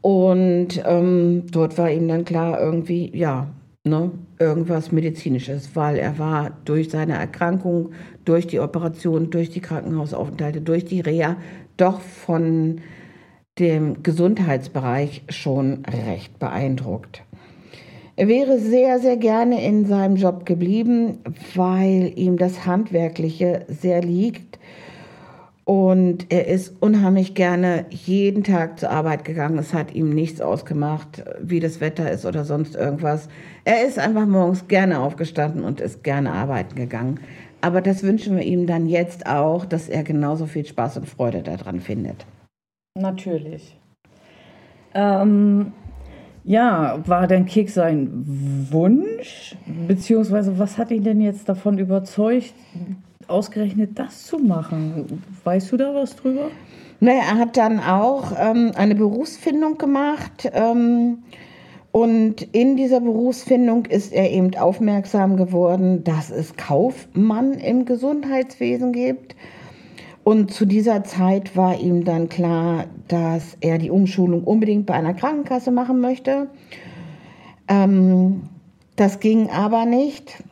Und 0.07 0.81
ähm, 0.85 1.43
dort 1.51 1.77
war 1.77 1.91
ihm 1.91 2.07
dann 2.07 2.23
klar, 2.23 2.61
irgendwie, 2.61 3.11
ja, 3.13 3.47
ne, 3.83 4.09
irgendwas 4.39 4.93
Medizinisches, 4.93 5.75
weil 5.75 5.97
er 5.97 6.17
war 6.17 6.51
durch 6.63 6.89
seine 6.89 7.15
Erkrankung, 7.15 7.89
durch 8.23 8.47
die 8.47 8.61
Operation, 8.61 9.31
durch 9.31 9.49
die 9.49 9.59
Krankenhausaufenthalte, 9.59 10.61
durch 10.61 10.85
die 10.85 11.01
Reha 11.01 11.35
doch 11.75 11.99
von 11.99 12.79
dem 13.59 14.01
Gesundheitsbereich 14.01 15.23
schon 15.27 15.83
recht 15.85 16.39
beeindruckt. 16.39 17.23
Er 18.15 18.29
wäre 18.29 18.59
sehr, 18.59 18.99
sehr 18.99 19.17
gerne 19.17 19.61
in 19.61 19.87
seinem 19.87 20.15
Job 20.15 20.45
geblieben, 20.45 21.17
weil 21.53 22.13
ihm 22.15 22.37
das 22.37 22.65
Handwerkliche 22.65 23.65
sehr 23.67 24.01
liegt. 24.01 24.57
Und 25.67 26.27
er 26.31 26.47
ist 26.47 26.81
unheimlich 26.81 27.35
gerne 27.35 27.87
jeden 27.89 28.45
Tag 28.45 28.79
zur 28.79 28.89
Arbeit 28.89 29.25
gegangen. 29.25 29.57
Es 29.57 29.73
hat 29.73 29.93
ihm 29.93 30.11
nichts 30.11 30.39
ausgemacht, 30.39 31.25
wie 31.41 31.59
das 31.59 31.81
Wetter 31.81 32.09
ist 32.09 32.25
oder 32.25 32.45
sonst 32.45 32.73
irgendwas. 32.73 33.27
Er 33.65 33.85
ist 33.85 33.99
einfach 33.99 34.25
morgens 34.25 34.69
gerne 34.69 35.01
aufgestanden 35.01 35.65
und 35.65 35.81
ist 35.81 36.05
gerne 36.05 36.31
arbeiten 36.31 36.75
gegangen. 36.75 37.19
Aber 37.59 37.81
das 37.81 38.01
wünschen 38.01 38.37
wir 38.37 38.43
ihm 38.43 38.65
dann 38.65 38.87
jetzt 38.87 39.27
auch, 39.27 39.65
dass 39.65 39.89
er 39.89 40.03
genauso 40.03 40.45
viel 40.45 40.65
Spaß 40.65 40.99
und 40.99 41.09
Freude 41.09 41.41
daran 41.41 41.81
findet. 41.81 42.25
Natürlich. 42.97 43.77
Ähm, 44.93 45.73
ja, 46.45 46.97
war 47.05 47.27
denn 47.27 47.45
Kick 47.45 47.69
sein 47.71 48.23
Wunsch? 48.71 49.57
Beziehungsweise 49.85 50.57
was 50.57 50.77
hat 50.77 50.91
ihn 50.91 51.03
denn 51.03 51.19
jetzt 51.19 51.49
davon 51.49 51.77
überzeugt, 51.77 52.53
ausgerechnet 53.27 53.91
das 53.99 54.25
zu 54.25 54.39
machen? 54.39 55.23
Weißt 55.43 55.71
du 55.71 55.77
da 55.77 55.93
was 55.93 56.15
drüber? 56.15 56.49
Naja, 56.99 57.21
er 57.29 57.37
hat 57.37 57.57
dann 57.57 57.79
auch 57.79 58.31
ähm, 58.37 58.71
eine 58.75 58.95
Berufsfindung 58.95 59.77
gemacht. 59.77 60.49
Ähm, 60.53 61.19
und 61.91 62.41
in 62.51 62.75
dieser 62.75 62.99
Berufsfindung 62.99 63.85
ist 63.85 64.13
er 64.13 64.31
eben 64.31 64.55
aufmerksam 64.55 65.37
geworden, 65.37 66.03
dass 66.03 66.29
es 66.29 66.55
Kaufmann 66.55 67.53
im 67.53 67.85
Gesundheitswesen 67.85 68.91
gibt. 68.91 69.35
Und 70.23 70.53
zu 70.53 70.65
dieser 70.65 71.03
Zeit 71.03 71.55
war 71.55 71.79
ihm 71.79 72.03
dann 72.03 72.29
klar, 72.29 72.85
dass 73.07 73.55
er 73.61 73.77
die 73.77 73.89
Umschulung 73.89 74.43
unbedingt 74.43 74.85
bei 74.85 74.93
einer 74.93 75.13
Krankenkasse 75.13 75.71
machen 75.71 76.01
möchte. 76.01 76.49
Ähm, 77.67 78.43
das 78.97 79.19
ging 79.19 79.49
aber 79.49 79.85
nicht. 79.85 80.43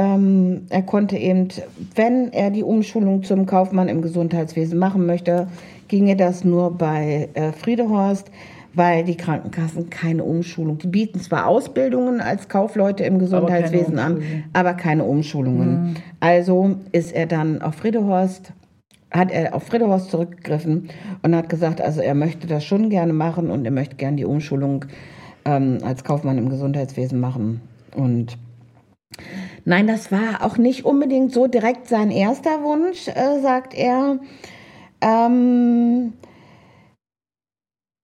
Ähm, 0.00 0.62
er 0.70 0.80
konnte 0.80 1.18
eben, 1.18 1.48
wenn 1.94 2.32
er 2.32 2.50
die 2.50 2.62
Umschulung 2.62 3.22
zum 3.22 3.44
Kaufmann 3.44 3.90
im 3.90 4.00
Gesundheitswesen 4.00 4.78
machen 4.78 5.04
möchte, 5.04 5.46
ginge 5.88 6.16
das 6.16 6.42
nur 6.42 6.70
bei 6.70 7.28
äh, 7.34 7.52
Friedehorst, 7.52 8.30
weil 8.72 9.04
die 9.04 9.16
Krankenkassen 9.16 9.90
keine 9.90 10.24
Umschulung. 10.24 10.78
Die 10.78 10.86
bieten 10.86 11.20
zwar 11.20 11.46
Ausbildungen 11.46 12.22
als 12.22 12.48
Kaufleute 12.48 13.04
im 13.04 13.18
Gesundheitswesen 13.18 13.98
aber 13.98 14.06
an, 14.06 14.44
aber 14.54 14.72
keine 14.72 15.04
Umschulungen. 15.04 15.68
Mhm. 15.68 15.94
Also 16.18 16.76
ist 16.92 17.12
er 17.12 17.26
dann 17.26 17.60
auf 17.60 17.74
Friedehorst 17.74 18.54
hat 19.10 19.32
er 19.32 19.54
auf 19.56 19.64
Friedehorst 19.64 20.08
zurückgegriffen 20.12 20.88
und 21.22 21.34
hat 21.34 21.48
gesagt, 21.48 21.80
also 21.80 22.00
er 22.00 22.14
möchte 22.14 22.46
das 22.46 22.64
schon 22.64 22.90
gerne 22.90 23.12
machen 23.12 23.50
und 23.50 23.64
er 23.64 23.72
möchte 23.72 23.96
gerne 23.96 24.16
die 24.16 24.24
Umschulung 24.24 24.84
ähm, 25.44 25.78
als 25.82 26.04
Kaufmann 26.04 26.38
im 26.38 26.48
Gesundheitswesen 26.48 27.18
machen. 27.18 27.60
Und 27.96 28.38
nein, 29.64 29.86
das 29.86 30.12
war 30.12 30.44
auch 30.44 30.58
nicht 30.58 30.84
unbedingt 30.84 31.32
so 31.32 31.46
direkt 31.46 31.88
sein 31.88 32.10
erster 32.10 32.62
Wunsch, 32.62 33.08
äh, 33.08 33.40
sagt 33.40 33.74
er. 33.74 34.18
Ähm, 35.00 36.12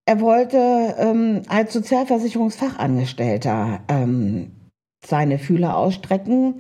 er 0.07 0.21
wollte 0.21 0.95
ähm, 0.99 1.43
als 1.49 1.73
Sozialversicherungsfachangestellter 1.73 3.81
ähm, 3.89 4.53
seine 5.05 5.39
Fühler 5.39 5.77
ausstrecken. 5.77 6.57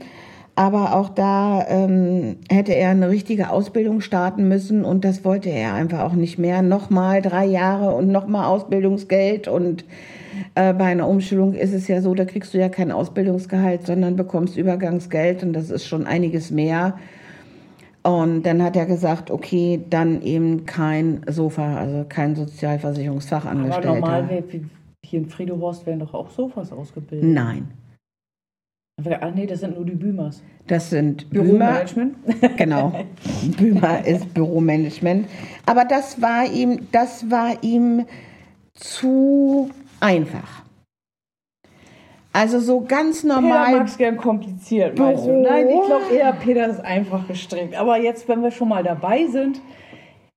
Aber 0.58 0.96
auch 0.96 1.10
da 1.10 1.66
ähm, 1.68 2.38
hätte 2.50 2.74
er 2.74 2.90
eine 2.90 3.10
richtige 3.10 3.50
Ausbildung 3.50 4.00
starten 4.00 4.48
müssen 4.48 4.86
und 4.86 5.04
das 5.04 5.22
wollte 5.22 5.50
er 5.50 5.74
einfach 5.74 6.00
auch 6.00 6.14
nicht 6.14 6.38
mehr. 6.38 6.62
Nochmal 6.62 7.20
drei 7.20 7.44
Jahre 7.44 7.94
und 7.94 8.08
nochmal 8.08 8.46
Ausbildungsgeld 8.46 9.48
und 9.48 9.84
äh, 10.54 10.72
bei 10.72 10.84
einer 10.84 11.08
Umschulung 11.08 11.54
ist 11.54 11.72
es 11.72 11.88
ja 11.88 12.00
so, 12.00 12.14
da 12.14 12.24
kriegst 12.24 12.54
du 12.54 12.58
ja 12.58 12.68
kein 12.68 12.90
Ausbildungsgehalt, 12.92 13.86
sondern 13.86 14.16
bekommst 14.16 14.56
Übergangsgeld 14.56 15.42
und 15.42 15.52
das 15.52 15.70
ist 15.70 15.86
schon 15.86 16.06
einiges 16.06 16.50
mehr. 16.50 16.98
Und 18.02 18.44
dann 18.44 18.62
hat 18.62 18.76
er 18.76 18.86
gesagt, 18.86 19.30
okay, 19.30 19.80
dann 19.90 20.22
eben 20.22 20.64
kein 20.64 21.22
Sofa, 21.26 21.76
also 21.76 22.04
kein 22.08 22.36
Sozialversicherungsfachangestellter. 22.36 23.88
Aber 23.88 24.00
normal, 24.00 24.44
hier 25.04 25.20
in 25.20 25.26
Friedehorst 25.26 25.86
werden 25.86 26.00
doch 26.00 26.14
auch 26.14 26.30
Sofas 26.30 26.72
ausgebildet. 26.72 27.28
Nein. 27.28 27.68
Ach 29.20 29.34
nee, 29.34 29.46
das 29.46 29.60
sind 29.60 29.74
nur 29.76 29.84
die 29.84 29.94
Bümers. 29.94 30.42
Das 30.68 30.88
sind 30.88 31.28
Büromanagement. 31.28 32.16
genau. 32.56 32.92
Bümer 33.58 34.06
ist 34.06 34.32
Büromanagement. 34.32 35.28
Aber 35.66 35.84
das 35.84 36.22
war 36.22 36.50
ihm, 36.50 36.88
das 36.92 37.30
war 37.30 37.62
ihm 37.62 38.06
zu 38.72 39.70
einfach. 40.00 40.64
Also 42.32 42.60
so 42.60 42.82
ganz 42.82 43.24
normal. 43.24 43.64
Peter 43.64 43.78
mag 43.78 43.88
es 43.88 43.96
gern 43.96 44.16
kompliziert, 44.18 44.94
Büro. 44.94 45.08
weißt 45.08 45.26
du. 45.26 45.40
Nein, 45.40 45.68
ich 45.70 45.86
glaube 45.86 46.14
eher, 46.14 46.32
Peter 46.34 46.68
ist 46.68 46.80
einfach 46.80 47.26
gestrickt. 47.26 47.74
Aber 47.74 47.98
jetzt, 47.98 48.28
wenn 48.28 48.42
wir 48.42 48.50
schon 48.50 48.68
mal 48.68 48.82
dabei 48.82 49.26
sind, 49.26 49.62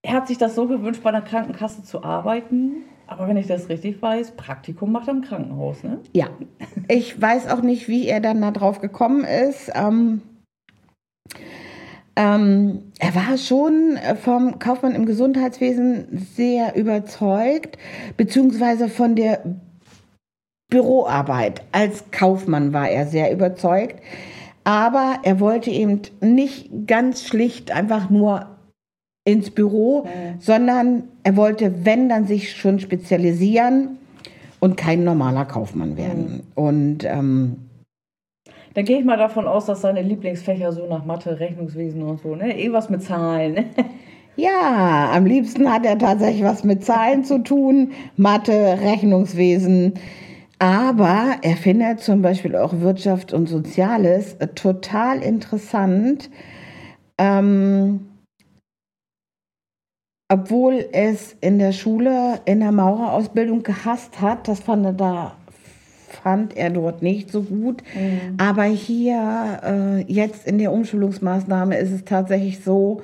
er 0.02 0.14
hat 0.14 0.28
sich 0.30 0.38
das 0.38 0.56
so 0.56 0.66
gewünscht, 0.66 1.04
bei 1.04 1.12
der 1.12 1.22
Krankenkasse 1.22 1.84
zu 1.84 2.04
arbeiten. 2.04 2.84
Aber 3.06 3.28
wenn 3.28 3.36
ich 3.38 3.48
das 3.48 3.68
richtig 3.68 4.02
weiß, 4.02 4.32
Praktikum 4.38 4.92
macht 4.92 5.08
er 5.10 5.16
im 5.16 5.22
Krankenhaus, 5.22 5.84
ne? 5.84 6.00
Ja. 6.14 6.28
Ich 6.88 7.20
weiß 7.20 7.50
auch 7.50 7.62
nicht, 7.62 7.90
wie 7.90 8.08
er 8.08 8.22
dann 8.22 8.42
da 8.42 8.52
drauf 8.52 8.80
gekommen 8.80 9.26
ist. 9.26 9.72
Ähm, 9.76 10.22
ähm, 12.20 12.92
er 13.00 13.16
war 13.16 13.38
schon 13.38 13.98
vom 14.22 14.60
Kaufmann 14.60 14.94
im 14.94 15.06
Gesundheitswesen 15.06 16.28
sehr 16.36 16.76
überzeugt, 16.76 17.78
beziehungsweise 18.18 18.90
von 18.90 19.16
der 19.16 19.42
Büroarbeit. 20.70 21.62
Als 21.72 22.04
Kaufmann 22.12 22.74
war 22.74 22.90
er 22.90 23.08
sehr 23.08 23.32
überzeugt. 23.32 24.02
Aber 24.66 25.20
er 25.24 25.40
wollte 25.40 25.72
eben 25.72 26.02
nicht 26.20 26.70
ganz 26.88 27.24
schlicht 27.24 27.72
einfach 27.72 28.10
nur 28.10 28.48
ins 29.24 29.50
Büro, 29.50 30.04
mhm. 30.04 30.42
sondern 30.42 31.04
er 31.24 31.38
wollte, 31.38 31.86
wenn, 31.86 32.10
dann 32.10 32.28
sich 32.28 32.54
schon 32.54 32.82
spezialisieren 32.82 33.98
und 34.60 34.76
kein 34.76 35.06
normaler 35.06 35.46
Kaufmann 35.46 35.96
werden. 35.96 36.34
Mhm. 36.34 36.42
Und 36.56 37.06
ähm, 37.06 37.69
dann 38.74 38.86
gehe 38.86 39.00
ich 39.00 39.06
mal 39.06 39.18
davon 39.18 39.48
aus, 39.48 39.66
dass 39.66 39.82
seine 39.82 40.02
Lieblingsfächer 40.02 40.72
so 40.72 40.86
nach 40.86 41.06
Mathe, 41.06 41.40
Rechnungswesen 41.40 42.04
und 42.04 42.22
so, 42.22 42.36
ne? 42.36 42.60
Irgendwas 42.60 42.90
mit 42.90 43.04
Zahlen. 43.04 43.66
ja, 44.36 45.12
am 45.14 45.26
liebsten 45.26 45.72
hat 45.72 45.86
er 45.86 45.98
tatsächlich 45.98 46.44
was 46.44 46.64
mit 46.64 46.84
Zahlen 46.84 47.24
zu 47.24 47.40
tun, 47.40 47.92
Mathe, 48.16 48.78
Rechnungswesen. 48.82 49.94
Aber 50.60 51.38
er 51.42 51.56
findet 51.56 52.02
zum 52.02 52.22
Beispiel 52.22 52.56
auch 52.56 52.74
Wirtschaft 52.82 53.34
und 53.34 53.48
Soziales 53.48 54.38
total 54.56 55.24
interessant. 55.24 56.30
Ähm, 57.18 58.10
obwohl 60.32 60.88
es 60.92 61.36
in 61.42 61.58
der 61.58 61.72
Schule 61.72 62.42
in 62.46 62.60
der 62.60 62.72
Maurerausbildung 62.72 63.64
gehasst 63.64 64.22
hat, 64.22 64.48
das 64.48 64.60
fand 64.60 64.86
er 64.86 64.94
da 64.94 65.36
fand 66.10 66.58
er 66.58 66.70
dort 66.70 67.02
nicht 67.02 67.32
so 67.32 67.44
gut. 67.44 67.84
Mhm. 67.96 68.36
Aber 68.38 68.64
hier 68.64 69.60
äh, 69.64 70.02
jetzt 70.12 70.48
in 70.48 70.58
der 70.58 70.72
Umschulungsmaßnahme 70.72 71.78
ist 71.78 71.92
es 71.92 72.06
tatsächlich 72.06 72.64
so, 72.64 73.02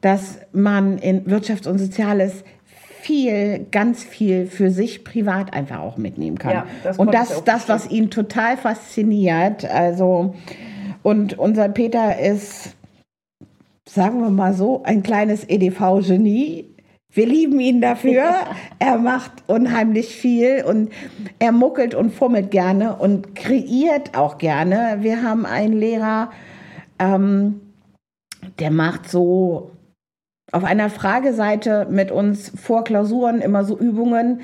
dass 0.00 0.38
man 0.52 0.98
in 0.98 1.28
Wirtschaft 1.30 1.66
und 1.66 1.78
Soziales 1.78 2.44
viel, 3.00 3.66
ganz 3.70 4.04
viel 4.04 4.46
für 4.46 4.70
sich 4.70 5.04
privat 5.04 5.52
einfach 5.54 5.80
auch 5.80 5.96
mitnehmen 5.96 6.38
kann. 6.38 6.52
Ja, 6.52 6.66
das 6.84 6.98
und 6.98 7.12
das 7.12 7.30
ist 7.32 7.48
das, 7.48 7.68
was 7.68 7.90
ihn 7.90 8.10
total 8.10 8.56
fasziniert. 8.56 9.64
Also, 9.64 10.34
und 11.02 11.36
unser 11.38 11.68
Peter 11.68 12.18
ist 12.18 12.76
sagen 13.92 14.22
wir 14.22 14.30
mal 14.30 14.54
so, 14.54 14.82
ein 14.84 15.02
kleines 15.02 15.48
EDV-Genie. 15.48 16.71
Wir 17.12 17.26
lieben 17.26 17.60
ihn 17.60 17.82
dafür. 17.82 18.24
Er 18.78 18.98
macht 18.98 19.32
unheimlich 19.46 20.16
viel 20.16 20.64
und 20.64 20.90
er 21.38 21.52
muckelt 21.52 21.94
und 21.94 22.10
fummelt 22.10 22.50
gerne 22.50 22.96
und 22.96 23.34
kreiert 23.34 24.16
auch 24.16 24.38
gerne. 24.38 24.98
Wir 25.00 25.22
haben 25.22 25.44
einen 25.44 25.74
Lehrer, 25.74 26.30
ähm, 26.98 27.60
der 28.58 28.70
macht 28.70 29.10
so 29.10 29.72
auf 30.52 30.64
einer 30.64 30.90
Frageseite 30.90 31.86
mit 31.90 32.10
uns 32.10 32.52
vor 32.54 32.84
Klausuren 32.84 33.40
immer 33.40 33.64
so 33.64 33.78
Übungen 33.78 34.42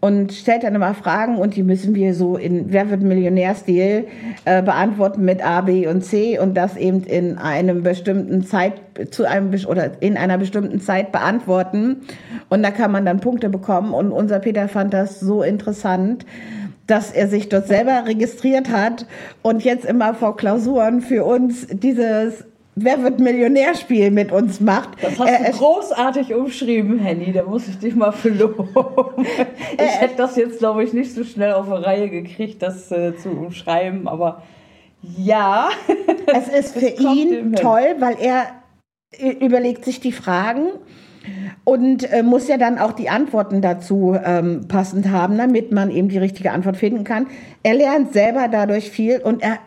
und 0.00 0.32
stellt 0.32 0.64
dann 0.64 0.74
immer 0.74 0.94
Fragen 0.94 1.36
und 1.36 1.54
die 1.54 1.62
müssen 1.62 1.94
wir 1.94 2.14
so 2.14 2.38
in 2.38 2.72
Wer 2.72 2.88
wird 2.88 3.02
Millionär-Stil 3.02 4.06
äh, 4.46 4.62
beantworten 4.62 5.22
mit 5.22 5.44
A, 5.44 5.60
B 5.60 5.86
und 5.86 6.02
C 6.02 6.38
und 6.38 6.54
das 6.54 6.78
eben 6.78 7.02
in 7.04 7.36
einem 7.36 7.82
bestimmten 7.82 8.42
Zeit 8.42 8.80
zu 9.10 9.28
einem 9.28 9.52
oder 9.66 10.02
in 10.02 10.16
einer 10.16 10.38
bestimmten 10.38 10.80
Zeit 10.80 11.12
beantworten. 11.12 12.00
Und 12.48 12.62
da 12.62 12.70
kann 12.70 12.90
man 12.90 13.04
dann 13.04 13.20
Punkte 13.20 13.50
bekommen. 13.50 13.92
Und 13.92 14.12
unser 14.12 14.38
Peter 14.38 14.66
fand 14.66 14.94
das 14.94 15.20
so 15.20 15.42
interessant 15.42 16.24
dass 16.86 17.12
er 17.12 17.28
sich 17.28 17.48
dort 17.48 17.68
selber 17.68 18.02
registriert 18.06 18.68
hat 18.68 19.06
und 19.42 19.62
jetzt 19.62 19.84
immer 19.84 20.12
vor 20.12 20.36
Klausuren 20.36 21.02
für 21.02 21.24
uns 21.24 21.68
dieses 21.68 22.44
Wer 22.76 23.02
wird 23.02 23.18
Millionärspiel 23.18 24.10
mit 24.10 24.32
uns 24.32 24.60
macht. 24.60 24.90
Das 25.02 25.18
hast 25.18 25.28
du 25.28 25.44
äh, 25.44 25.50
großartig 25.50 26.34
umschrieben, 26.34 26.98
Henny. 26.98 27.32
Da 27.32 27.42
muss 27.42 27.68
ich 27.68 27.78
dich 27.78 27.94
mal 27.94 28.12
verloben. 28.12 28.68
ich 29.72 29.80
äh, 29.80 29.86
hätte 29.86 30.16
das 30.16 30.36
jetzt, 30.36 30.60
glaube 30.60 30.84
ich, 30.84 30.92
nicht 30.92 31.12
so 31.12 31.24
schnell 31.24 31.52
auf 31.52 31.70
eine 31.70 31.84
Reihe 31.84 32.08
gekriegt, 32.08 32.62
das 32.62 32.90
äh, 32.92 33.16
zu 33.16 33.30
umschreiben. 33.30 34.06
Aber 34.08 34.42
ja. 35.02 35.70
Es 36.26 36.48
ist 36.48 36.78
für 36.78 36.86
ihn 36.86 37.54
toll, 37.54 37.96
weil 37.98 38.16
er 38.20 38.46
überlegt 39.40 39.84
sich 39.84 39.98
die 39.98 40.12
Fragen 40.12 40.68
und 41.64 42.10
äh, 42.10 42.22
muss 42.22 42.48
ja 42.48 42.56
dann 42.56 42.78
auch 42.78 42.92
die 42.92 43.08
Antworten 43.08 43.60
dazu 43.60 44.16
ähm, 44.22 44.66
passend 44.68 45.10
haben, 45.10 45.36
damit 45.38 45.72
man 45.72 45.90
eben 45.90 46.08
die 46.08 46.18
richtige 46.18 46.52
Antwort 46.52 46.76
finden 46.76 47.04
kann. 47.04 47.26
Er 47.62 47.74
lernt 47.74 48.12
selber 48.12 48.48
dadurch 48.48 48.90
viel 48.90 49.20
und 49.20 49.42
er 49.42 49.58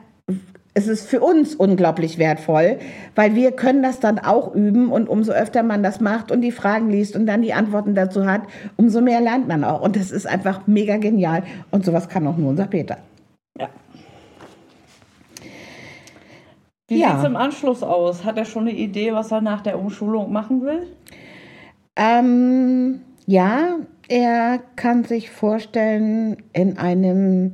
es 0.76 0.88
ist 0.88 1.08
für 1.08 1.22
uns 1.22 1.56
unglaublich 1.56 2.18
wertvoll, 2.18 2.80
weil 3.16 3.36
wir 3.36 3.52
können 3.52 3.84
das 3.84 4.00
dann 4.00 4.18
auch 4.18 4.54
üben 4.56 4.92
und 4.92 5.08
umso 5.08 5.32
öfter 5.32 5.62
man 5.62 5.84
das 5.84 6.00
macht 6.02 6.32
und 6.32 6.42
die 6.42 6.52
Fragen 6.52 6.90
liest 6.90 7.16
und 7.16 7.28
dann 7.28 7.44
die 7.44 7.54
Antworten 7.54 7.94
dazu 7.94 8.26
hat, 8.26 8.42
umso 8.76 9.02
mehr 9.02 9.22
lernt 9.22 9.48
man 9.48 9.64
auch. 9.64 9.82
Und 9.82 9.96
das 9.96 10.10
ist 10.12 10.26
einfach 10.26 10.66
mega 10.66 10.98
genial. 10.98 11.44
Und 11.70 11.86
sowas 11.86 12.10
kann 12.10 12.26
auch 12.26 12.38
nur 12.38 12.50
unser 12.50 12.66
Peter. 12.66 12.98
Ja. 13.60 13.70
Wie 16.88 17.00
ja. 17.00 17.10
sieht 17.10 17.20
es 17.20 17.26
im 17.26 17.36
Anschluss 17.36 17.84
aus? 17.84 18.26
Hat 18.26 18.38
er 18.38 18.46
schon 18.46 18.68
eine 18.68 18.78
Idee, 18.78 19.14
was 19.14 19.32
er 19.32 19.42
nach 19.42 19.62
der 19.62 19.78
Umschulung 19.78 20.32
machen 20.34 20.64
will? 20.64 20.88
Ähm, 21.96 23.02
ja, 23.28 23.78
er 24.08 24.60
kann 24.76 25.04
sich 25.04 25.30
vorstellen, 25.30 26.38
in 26.52 26.80
einem 26.80 27.54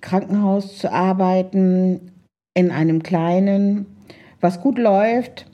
Krankenhaus 0.00 0.78
zu 0.78 0.90
arbeiten, 0.90 2.13
in 2.54 2.70
einem 2.70 3.02
kleinen, 3.02 3.86
was 4.40 4.60
gut 4.60 4.78
läuft, 4.78 5.46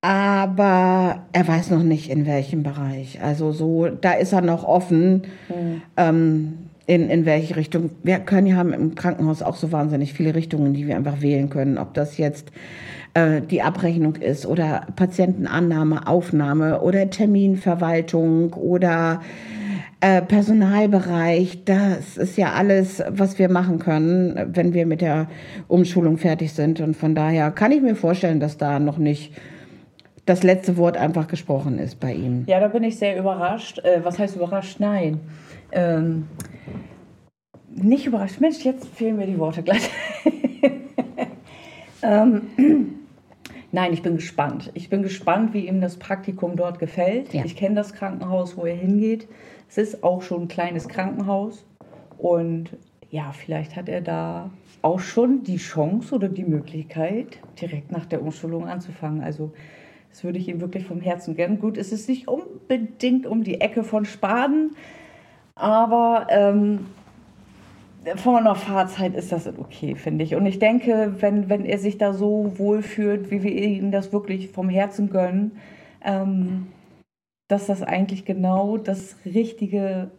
aber 0.00 1.26
er 1.32 1.48
weiß 1.48 1.70
noch 1.70 1.82
nicht 1.82 2.10
in 2.10 2.26
welchem 2.26 2.62
Bereich. 2.62 3.20
Also 3.22 3.52
so, 3.52 3.88
da 3.88 4.12
ist 4.12 4.32
er 4.32 4.42
noch 4.42 4.64
offen, 4.64 5.22
mhm. 5.48 5.82
ähm, 5.96 6.58
in, 6.86 7.10
in 7.10 7.26
welche 7.26 7.56
Richtung. 7.56 7.90
Wir 8.02 8.18
können 8.18 8.46
ja 8.46 8.56
haben 8.56 8.72
im 8.72 8.94
Krankenhaus 8.94 9.42
auch 9.42 9.56
so 9.56 9.72
wahnsinnig 9.72 10.14
viele 10.14 10.34
Richtungen, 10.34 10.72
die 10.72 10.86
wir 10.86 10.96
einfach 10.96 11.20
wählen 11.20 11.50
können. 11.50 11.76
Ob 11.76 11.92
das 11.92 12.16
jetzt 12.16 12.50
äh, 13.12 13.42
die 13.42 13.60
Abrechnung 13.60 14.16
ist 14.16 14.46
oder 14.46 14.86
Patientenannahme, 14.96 16.06
Aufnahme 16.06 16.80
oder 16.80 17.10
Terminverwaltung 17.10 18.54
oder 18.54 19.20
äh, 20.00 20.22
Personalbereich, 20.22 21.64
das 21.64 22.16
ist 22.16 22.36
ja 22.36 22.52
alles, 22.52 23.02
was 23.08 23.38
wir 23.38 23.50
machen 23.50 23.78
können, 23.78 24.54
wenn 24.54 24.72
wir 24.72 24.86
mit 24.86 25.00
der 25.00 25.28
Umschulung 25.66 26.18
fertig 26.18 26.52
sind. 26.52 26.80
Und 26.80 26.96
von 26.96 27.14
daher 27.14 27.50
kann 27.50 27.72
ich 27.72 27.82
mir 27.82 27.96
vorstellen, 27.96 28.38
dass 28.38 28.56
da 28.58 28.78
noch 28.78 28.98
nicht 28.98 29.32
das 30.24 30.42
letzte 30.42 30.76
Wort 30.76 30.96
einfach 30.96 31.26
gesprochen 31.26 31.78
ist 31.78 31.98
bei 31.98 32.12
ihm. 32.12 32.44
Ja, 32.46 32.60
da 32.60 32.68
bin 32.68 32.84
ich 32.84 32.96
sehr 32.96 33.18
überrascht. 33.18 33.78
Äh, 33.80 34.04
was 34.04 34.18
heißt 34.18 34.36
überrascht? 34.36 34.78
Nein. 34.78 35.20
Ähm, 35.72 36.28
nicht 37.74 38.06
überrascht. 38.06 38.40
Mensch, 38.40 38.64
jetzt 38.64 38.86
fehlen 38.88 39.16
mir 39.16 39.26
die 39.26 39.38
Worte 39.38 39.62
gleich. 39.62 39.90
ähm, 42.02 42.42
Nein, 43.70 43.92
ich 43.92 44.02
bin 44.02 44.16
gespannt. 44.16 44.70
Ich 44.74 44.88
bin 44.88 45.02
gespannt, 45.02 45.52
wie 45.52 45.66
ihm 45.66 45.80
das 45.80 45.98
Praktikum 45.98 46.56
dort 46.56 46.78
gefällt. 46.78 47.34
Ja. 47.34 47.44
Ich 47.44 47.56
kenne 47.56 47.74
das 47.74 47.92
Krankenhaus, 47.92 48.56
wo 48.56 48.64
er 48.64 48.74
hingeht. 48.74 49.28
Es 49.68 49.76
ist 49.76 50.02
auch 50.02 50.22
schon 50.22 50.42
ein 50.42 50.48
kleines 50.48 50.88
Krankenhaus. 50.88 51.66
Und 52.16 52.70
ja, 53.10 53.32
vielleicht 53.32 53.76
hat 53.76 53.88
er 53.88 54.00
da 54.00 54.50
auch 54.80 55.00
schon 55.00 55.42
die 55.42 55.56
Chance 55.56 56.14
oder 56.14 56.28
die 56.28 56.44
Möglichkeit, 56.44 57.38
direkt 57.60 57.92
nach 57.92 58.06
der 58.06 58.22
Umschulung 58.22 58.66
anzufangen. 58.66 59.22
Also 59.22 59.52
das 60.10 60.24
würde 60.24 60.38
ich 60.38 60.48
ihm 60.48 60.60
wirklich 60.60 60.84
vom 60.84 61.00
Herzen 61.00 61.36
gönnen. 61.36 61.58
Gut, 61.58 61.76
es 61.76 61.92
ist 61.92 62.08
nicht 62.08 62.28
unbedingt 62.28 63.26
um 63.26 63.44
die 63.44 63.60
Ecke 63.60 63.84
von 63.84 64.04
Spaden, 64.04 64.76
aber 65.54 66.26
ähm, 66.30 66.86
von 68.16 68.36
einer 68.36 68.54
Fahrzeit 68.54 69.14
ist 69.14 69.32
das 69.32 69.46
okay, 69.46 69.94
finde 69.94 70.24
ich. 70.24 70.34
Und 70.34 70.46
ich 70.46 70.58
denke, 70.58 71.14
wenn, 71.20 71.48
wenn 71.48 71.64
er 71.64 71.78
sich 71.78 71.98
da 71.98 72.12
so 72.12 72.52
wohlfühlt, 72.56 73.30
wie 73.30 73.42
wir 73.42 73.52
ihm 73.52 73.90
das 73.90 74.12
wirklich 74.12 74.48
vom 74.48 74.68
Herzen 74.68 75.10
gönnen, 75.10 75.52
ähm, 76.04 76.68
dass 77.48 77.66
das 77.66 77.82
eigentlich 77.82 78.24
genau 78.24 78.76
das 78.76 79.16
Richtige 79.24 80.10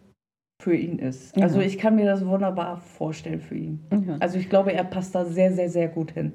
für 0.62 0.76
ihn 0.76 1.00
ist. 1.00 1.38
Ja. 1.38 1.44
Also 1.44 1.62
ich 1.62 1.78
kann 1.78 1.96
mir 1.96 2.06
das 2.06 2.26
wunderbar 2.26 2.78
vorstellen 2.78 3.40
für 3.40 3.56
ihn. 3.56 3.80
Ja. 3.92 4.18
Also 4.20 4.38
ich 4.38 4.50
glaube, 4.50 4.74
er 4.74 4.84
passt 4.84 5.16
da 5.16 5.26
sehr, 5.26 5.54
sehr, 5.54 5.70
sehr 5.70 5.88
gut 5.88 6.12
hin. 6.12 6.34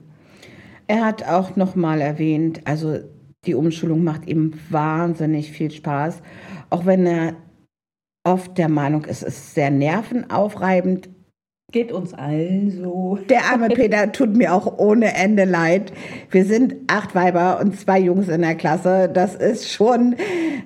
Er 0.86 1.04
hat 1.04 1.26
auch 1.26 1.56
nochmal 1.56 2.00
erwähnt, 2.00 2.60
also 2.64 2.98
die 3.46 3.54
Umschulung 3.54 4.04
macht 4.04 4.26
ihm 4.26 4.54
wahnsinnig 4.70 5.50
viel 5.52 5.70
Spaß, 5.70 6.22
auch 6.70 6.86
wenn 6.86 7.06
er 7.06 7.34
oft 8.24 8.56
der 8.56 8.68
Meinung 8.68 9.04
ist, 9.04 9.22
es 9.22 9.36
ist 9.36 9.54
sehr 9.54 9.70
nervenaufreibend. 9.70 11.10
Geht 11.74 11.90
uns 11.90 12.14
allen 12.14 12.70
so. 12.70 13.18
Der 13.28 13.46
arme 13.46 13.68
Peter 13.68 14.12
tut 14.12 14.36
mir 14.36 14.54
auch 14.54 14.78
ohne 14.78 15.12
Ende 15.12 15.42
leid. 15.42 15.92
Wir 16.30 16.44
sind 16.44 16.76
acht 16.86 17.16
Weiber 17.16 17.58
und 17.60 17.76
zwei 17.76 17.98
Jungs 17.98 18.28
in 18.28 18.42
der 18.42 18.54
Klasse. 18.54 19.10
Das 19.12 19.34
ist 19.34 19.68
schon, 19.72 20.14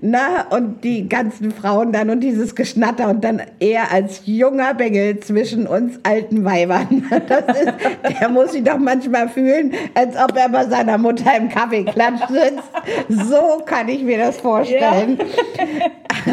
na, 0.03 0.47
und 0.51 0.85
die 0.85 1.09
ganzen 1.09 1.51
Frauen 1.51 1.93
dann 1.93 2.11
und 2.11 2.21
dieses 2.21 2.55
Geschnatter 2.55 3.09
und 3.09 3.25
dann 3.25 3.41
er 3.59 3.91
als 3.91 4.21
junger 4.27 4.75
Bengel 4.75 5.19
zwischen 5.21 5.67
uns 5.67 5.99
alten 6.03 6.45
Weibern. 6.45 7.07
Das 7.29 7.59
ist, 7.59 7.73
der 8.21 8.29
muss 8.29 8.53
sich 8.53 8.65
doch 8.65 8.79
manchmal 8.79 9.31
fühlen, 9.31 9.73
als 9.95 10.15
ob 10.15 10.37
er 10.37 10.51
bei 10.51 10.67
seiner 10.67 10.99
Mutter 10.99 11.35
im 11.39 11.49
Kaffeeklatsch 11.49 12.29
sitzt. 12.29 13.31
So 13.31 13.63
kann 13.65 13.89
ich 13.89 14.03
mir 14.03 14.19
das 14.19 14.37
vorstellen. 14.37 15.19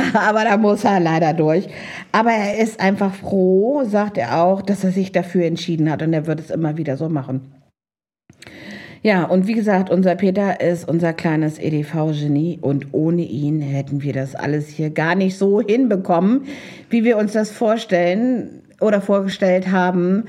Aber 0.14 0.44
da 0.44 0.58
muss 0.58 0.84
er 0.84 1.00
leider 1.00 1.34
durch. 1.34 1.68
Aber 2.12 2.32
er 2.32 2.58
ist 2.60 2.80
einfach 2.80 3.14
froh, 3.14 3.84
sagt 3.86 4.18
er 4.18 4.42
auch, 4.42 4.62
dass 4.62 4.84
er 4.84 4.92
sich 4.92 5.12
dafür 5.12 5.46
entschieden 5.46 5.90
hat 5.92 6.02
und 6.02 6.14
er 6.14 6.28
wird 6.28 6.40
es 6.40 6.50
immer 6.52 6.78
wieder 6.78 6.98
so 6.98 7.10
machen. 7.10 7.52
Ja, 9.02 9.24
und 9.24 9.46
wie 9.46 9.54
gesagt, 9.54 9.92
unser 9.92 10.16
Peter 10.16 10.62
ist 10.62 10.90
unser 10.90 11.14
kleines 11.14 11.60
EDV-Genie 11.60 12.58
und 12.60 12.88
ohne 12.92 13.22
ihn 13.22 13.62
hätten 13.62 14.02
wir 14.02 14.14
das 14.14 14.34
alles 14.34 14.68
hier 14.68 14.90
gar 14.90 15.14
nicht 15.14 15.38
so 15.38 15.62
hinbekommen, 15.62 16.46
wie 16.90 17.04
wir 17.04 17.18
uns 17.18 17.34
das 17.34 17.52
vorstellen 17.52 18.64
oder 18.82 19.02
vorgestellt 19.02 19.72
haben. 19.72 20.24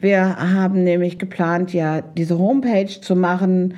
Wir 0.00 0.38
haben 0.38 0.82
nämlich 0.82 1.20
geplant, 1.20 1.72
ja, 1.72 2.00
diese 2.00 2.36
Homepage 2.36 2.88
zu 2.88 3.14
machen 3.14 3.74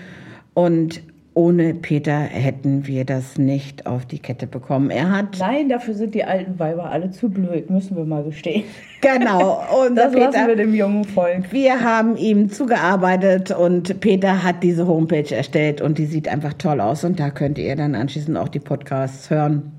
und 0.55 1.03
ohne 1.39 1.73
Peter 1.73 2.19
hätten 2.19 2.89
wir 2.89 3.05
das 3.05 3.39
nicht 3.39 3.87
auf 3.87 4.05
die 4.05 4.19
Kette 4.19 4.49
bekommen. 4.49 4.91
Er 4.91 5.13
hat 5.13 5.39
Nein, 5.39 5.69
dafür 5.69 5.95
sind 5.95 6.17
die 6.17 6.25
alten 6.25 6.59
Weiber 6.59 6.91
alle 6.91 7.13
zu 7.13 7.29
blöd, 7.29 7.71
müssen 7.71 7.97
wir 7.97 8.05
mal 8.05 8.25
gestehen. 8.25 8.65
genau 9.01 9.63
unser 9.87 10.07
Das 10.07 10.15
lassen 10.15 10.33
Peter 10.33 10.49
wir 10.49 10.57
dem 10.57 10.75
jungen 10.75 11.05
Volk. 11.05 11.53
Wir 11.53 11.81
haben 11.85 12.17
ihm 12.17 12.51
zugearbeitet 12.51 13.53
und 13.53 14.01
Peter 14.01 14.43
hat 14.43 14.65
diese 14.65 14.89
Homepage 14.89 15.33
erstellt 15.33 15.81
und 15.81 15.99
die 15.99 16.07
sieht 16.07 16.27
einfach 16.27 16.55
toll 16.55 16.81
aus 16.81 17.05
und 17.05 17.21
da 17.21 17.31
könnt 17.31 17.57
ihr 17.59 17.77
dann 17.77 17.95
anschließend 17.95 18.37
auch 18.37 18.49
die 18.49 18.59
Podcasts 18.59 19.31
hören. 19.31 19.71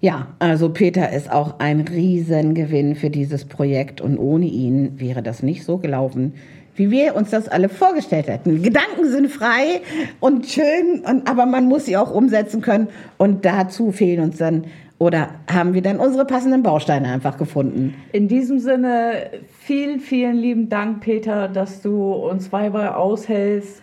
Ja, 0.00 0.28
also 0.38 0.70
Peter 0.70 1.12
ist 1.12 1.30
auch 1.30 1.58
ein 1.58 1.80
Riesengewinn 1.80 2.94
für 2.94 3.10
dieses 3.10 3.44
Projekt 3.44 4.00
und 4.00 4.16
ohne 4.16 4.46
ihn 4.46 4.98
wäre 4.98 5.22
das 5.22 5.42
nicht 5.42 5.64
so 5.64 5.76
gelaufen, 5.76 6.34
wie 6.78 6.90
wir 6.90 7.16
uns 7.16 7.30
das 7.30 7.48
alle 7.48 7.68
vorgestellt 7.68 8.28
hätten. 8.28 8.62
Gedanken 8.62 9.08
sind 9.10 9.28
frei 9.28 9.82
und 10.20 10.46
schön, 10.46 11.02
und, 11.04 11.28
aber 11.28 11.44
man 11.44 11.66
muss 11.66 11.86
sie 11.86 11.96
auch 11.96 12.12
umsetzen 12.12 12.60
können 12.60 12.88
und 13.18 13.44
dazu 13.44 13.92
fehlen 13.92 14.22
uns 14.22 14.38
dann 14.38 14.64
oder 14.98 15.28
haben 15.50 15.74
wir 15.74 15.82
dann 15.82 16.00
unsere 16.00 16.24
passenden 16.24 16.62
Bausteine 16.62 17.08
einfach 17.08 17.36
gefunden. 17.36 17.94
In 18.12 18.26
diesem 18.26 18.58
Sinne, 18.58 19.30
vielen, 19.60 20.00
vielen 20.00 20.36
lieben 20.36 20.68
Dank, 20.68 21.00
Peter, 21.00 21.46
dass 21.48 21.82
du 21.82 22.12
uns 22.12 22.52
Weiber 22.52 22.96
aushältst. 22.96 23.82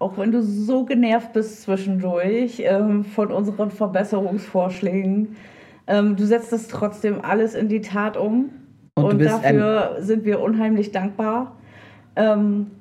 Auch 0.00 0.16
wenn 0.16 0.32
du 0.32 0.42
so 0.42 0.84
genervt 0.84 1.32
bist 1.32 1.62
zwischendurch 1.62 2.62
ähm, 2.64 3.04
von 3.04 3.32
unseren 3.32 3.70
Verbesserungsvorschlägen. 3.70 5.36
Ähm, 5.86 6.16
du 6.16 6.24
setzt 6.24 6.52
es 6.52 6.68
trotzdem 6.68 7.20
alles 7.20 7.54
in 7.54 7.68
die 7.68 7.80
Tat 7.80 8.16
um. 8.16 8.50
Und 8.94 9.04
Und, 9.04 9.24
dafür 9.24 9.96
sind 10.00 10.24
wir 10.24 10.40
unheimlich 10.40 10.92
dankbar. 10.92 11.57
Ähm, 12.18 12.72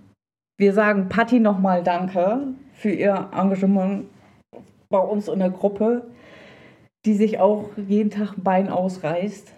wir 0.60 0.73
sagen 0.73 1.08
Patti 1.08 1.39
nochmal 1.39 1.84
Danke 1.84 2.47
für 2.73 2.89
ihr 2.89 3.30
Engagement 3.32 4.08
bei 4.89 5.00
uns 5.00 5.28
in 5.28 5.39
der 5.39 5.52
Gruppe, 5.52 6.08
die 7.06 7.13
sich 7.13 7.39
auch 7.39 7.69
jeden 7.78 8.10
Tag 8.10 8.38
ein 8.38 8.43
Bein 8.43 8.69
ausreißt. 8.69 9.54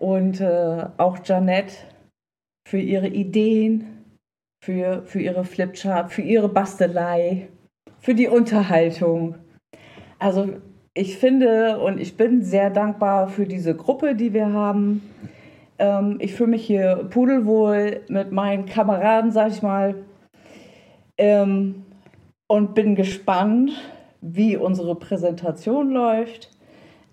Und 0.00 0.40
äh, 0.40 0.86
auch 0.98 1.18
Janette 1.24 1.74
für 2.68 2.78
ihre 2.78 3.08
Ideen, 3.08 4.04
für, 4.62 5.02
für 5.06 5.20
ihre 5.20 5.44
Flipchart, 5.44 6.12
für 6.12 6.22
ihre 6.22 6.48
Bastelei, 6.48 7.48
für 8.00 8.14
die 8.14 8.28
Unterhaltung. 8.28 9.36
Also 10.18 10.60
ich 10.94 11.18
finde 11.18 11.78
und 11.78 12.00
ich 12.00 12.16
bin 12.16 12.42
sehr 12.42 12.70
dankbar 12.70 13.28
für 13.28 13.46
diese 13.46 13.74
Gruppe, 13.74 14.14
die 14.14 14.32
wir 14.32 14.52
haben. 14.52 15.02
Ähm, 15.78 16.18
ich 16.20 16.34
fühle 16.34 16.50
mich 16.50 16.66
hier 16.66 17.06
pudelwohl 17.10 18.02
mit 18.08 18.32
meinen 18.32 18.66
Kameraden, 18.66 19.30
sag 19.32 19.50
ich 19.50 19.62
mal. 19.62 19.94
Ähm, 21.18 21.84
und 22.48 22.74
bin 22.74 22.94
gespannt, 22.94 23.72
wie 24.20 24.56
unsere 24.56 24.94
Präsentation 24.94 25.90
läuft 25.90 26.50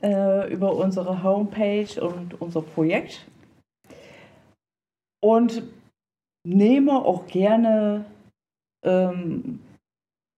äh, 0.01 0.51
über 0.51 0.75
unsere 0.75 1.23
Homepage 1.23 2.01
und 2.01 2.39
unser 2.41 2.61
Projekt. 2.61 3.27
Und 5.23 5.63
nehme 6.43 6.93
auch 6.93 7.27
gerne, 7.27 8.05
ähm, 8.83 9.59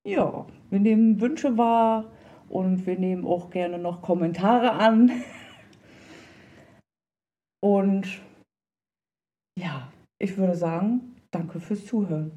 ja, 0.05 0.45
wir 0.69 0.79
nehmen 0.79 1.21
Wünsche 1.21 1.57
wahr 1.57 2.05
und 2.49 2.85
wir 2.85 2.99
nehmen 2.99 3.25
auch 3.25 3.49
gerne 3.49 3.77
noch 3.77 4.01
Kommentare 4.01 4.71
an. 4.71 5.11
Und 7.63 8.19
ja, 9.57 9.87
ich 10.19 10.37
würde 10.37 10.53
sagen, 10.53 11.15
danke 11.31 11.61
fürs 11.61 11.85
Zuhören. 11.85 12.31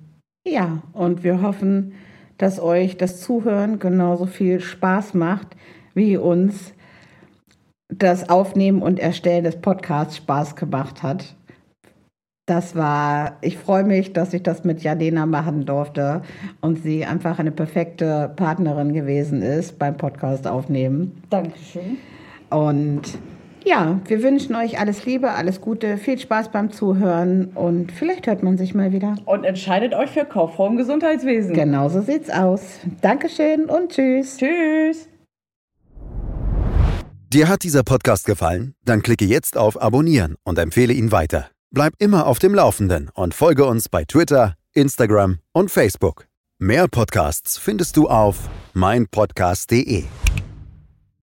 Ja, 0.46 0.84
und 0.92 1.24
wir 1.24 1.42
hoffen, 1.42 1.94
dass 2.38 2.60
euch 2.60 2.96
das 2.96 3.20
Zuhören 3.20 3.80
genauso 3.80 4.26
viel 4.26 4.60
Spaß 4.60 5.14
macht, 5.14 5.56
wie 5.94 6.16
uns 6.16 6.74
das 7.92 8.28
Aufnehmen 8.28 8.82
und 8.82 9.00
Erstellen 9.00 9.42
des 9.42 9.60
Podcasts 9.60 10.18
Spaß 10.18 10.54
gemacht 10.54 11.02
hat. 11.02 11.34
Das 12.46 12.76
war, 12.76 13.38
ich 13.40 13.58
freue 13.58 13.82
mich, 13.82 14.12
dass 14.12 14.32
ich 14.32 14.44
das 14.44 14.62
mit 14.62 14.84
Jadena 14.84 15.26
machen 15.26 15.66
durfte 15.66 16.22
und 16.60 16.84
sie 16.84 17.04
einfach 17.04 17.40
eine 17.40 17.50
perfekte 17.50 18.32
Partnerin 18.36 18.92
gewesen 18.92 19.42
ist 19.42 19.76
beim 19.76 19.96
Podcast 19.96 20.46
aufnehmen. 20.46 21.20
Dankeschön. 21.30 21.98
Und 22.48 23.18
ja, 23.66 24.00
wir 24.06 24.22
wünschen 24.22 24.54
euch 24.54 24.78
alles 24.78 25.04
Liebe, 25.04 25.32
alles 25.32 25.60
Gute, 25.60 25.98
viel 25.98 26.18
Spaß 26.18 26.50
beim 26.50 26.70
Zuhören 26.70 27.46
und 27.54 27.90
vielleicht 27.92 28.26
hört 28.26 28.42
man 28.42 28.56
sich 28.56 28.74
mal 28.74 28.92
wieder. 28.92 29.16
Und 29.24 29.44
entscheidet 29.44 29.92
euch 29.94 30.10
für 30.10 30.24
Kauffrau 30.24 30.68
im 30.68 30.76
Gesundheitswesen. 30.76 31.52
Genau 31.52 31.88
so 31.88 32.00
sieht's 32.00 32.30
aus. 32.30 32.62
Dankeschön 33.00 33.64
und 33.66 33.92
tschüss. 33.92 34.36
Tschüss. 34.38 35.08
Dir 37.32 37.48
hat 37.48 37.64
dieser 37.64 37.82
Podcast 37.82 38.24
gefallen? 38.24 38.74
Dann 38.84 39.02
klicke 39.02 39.24
jetzt 39.24 39.56
auf 39.56 39.82
Abonnieren 39.82 40.36
und 40.44 40.58
empfehle 40.58 40.92
ihn 40.92 41.10
weiter. 41.10 41.50
Bleib 41.72 41.94
immer 41.98 42.26
auf 42.26 42.38
dem 42.38 42.54
Laufenden 42.54 43.10
und 43.14 43.34
folge 43.34 43.66
uns 43.66 43.88
bei 43.88 44.04
Twitter, 44.04 44.54
Instagram 44.72 45.40
und 45.52 45.70
Facebook. 45.70 46.28
Mehr 46.58 46.86
Podcasts 46.88 47.58
findest 47.58 47.96
du 47.96 48.08
auf 48.08 48.48
meinpodcast.de. 48.74 50.04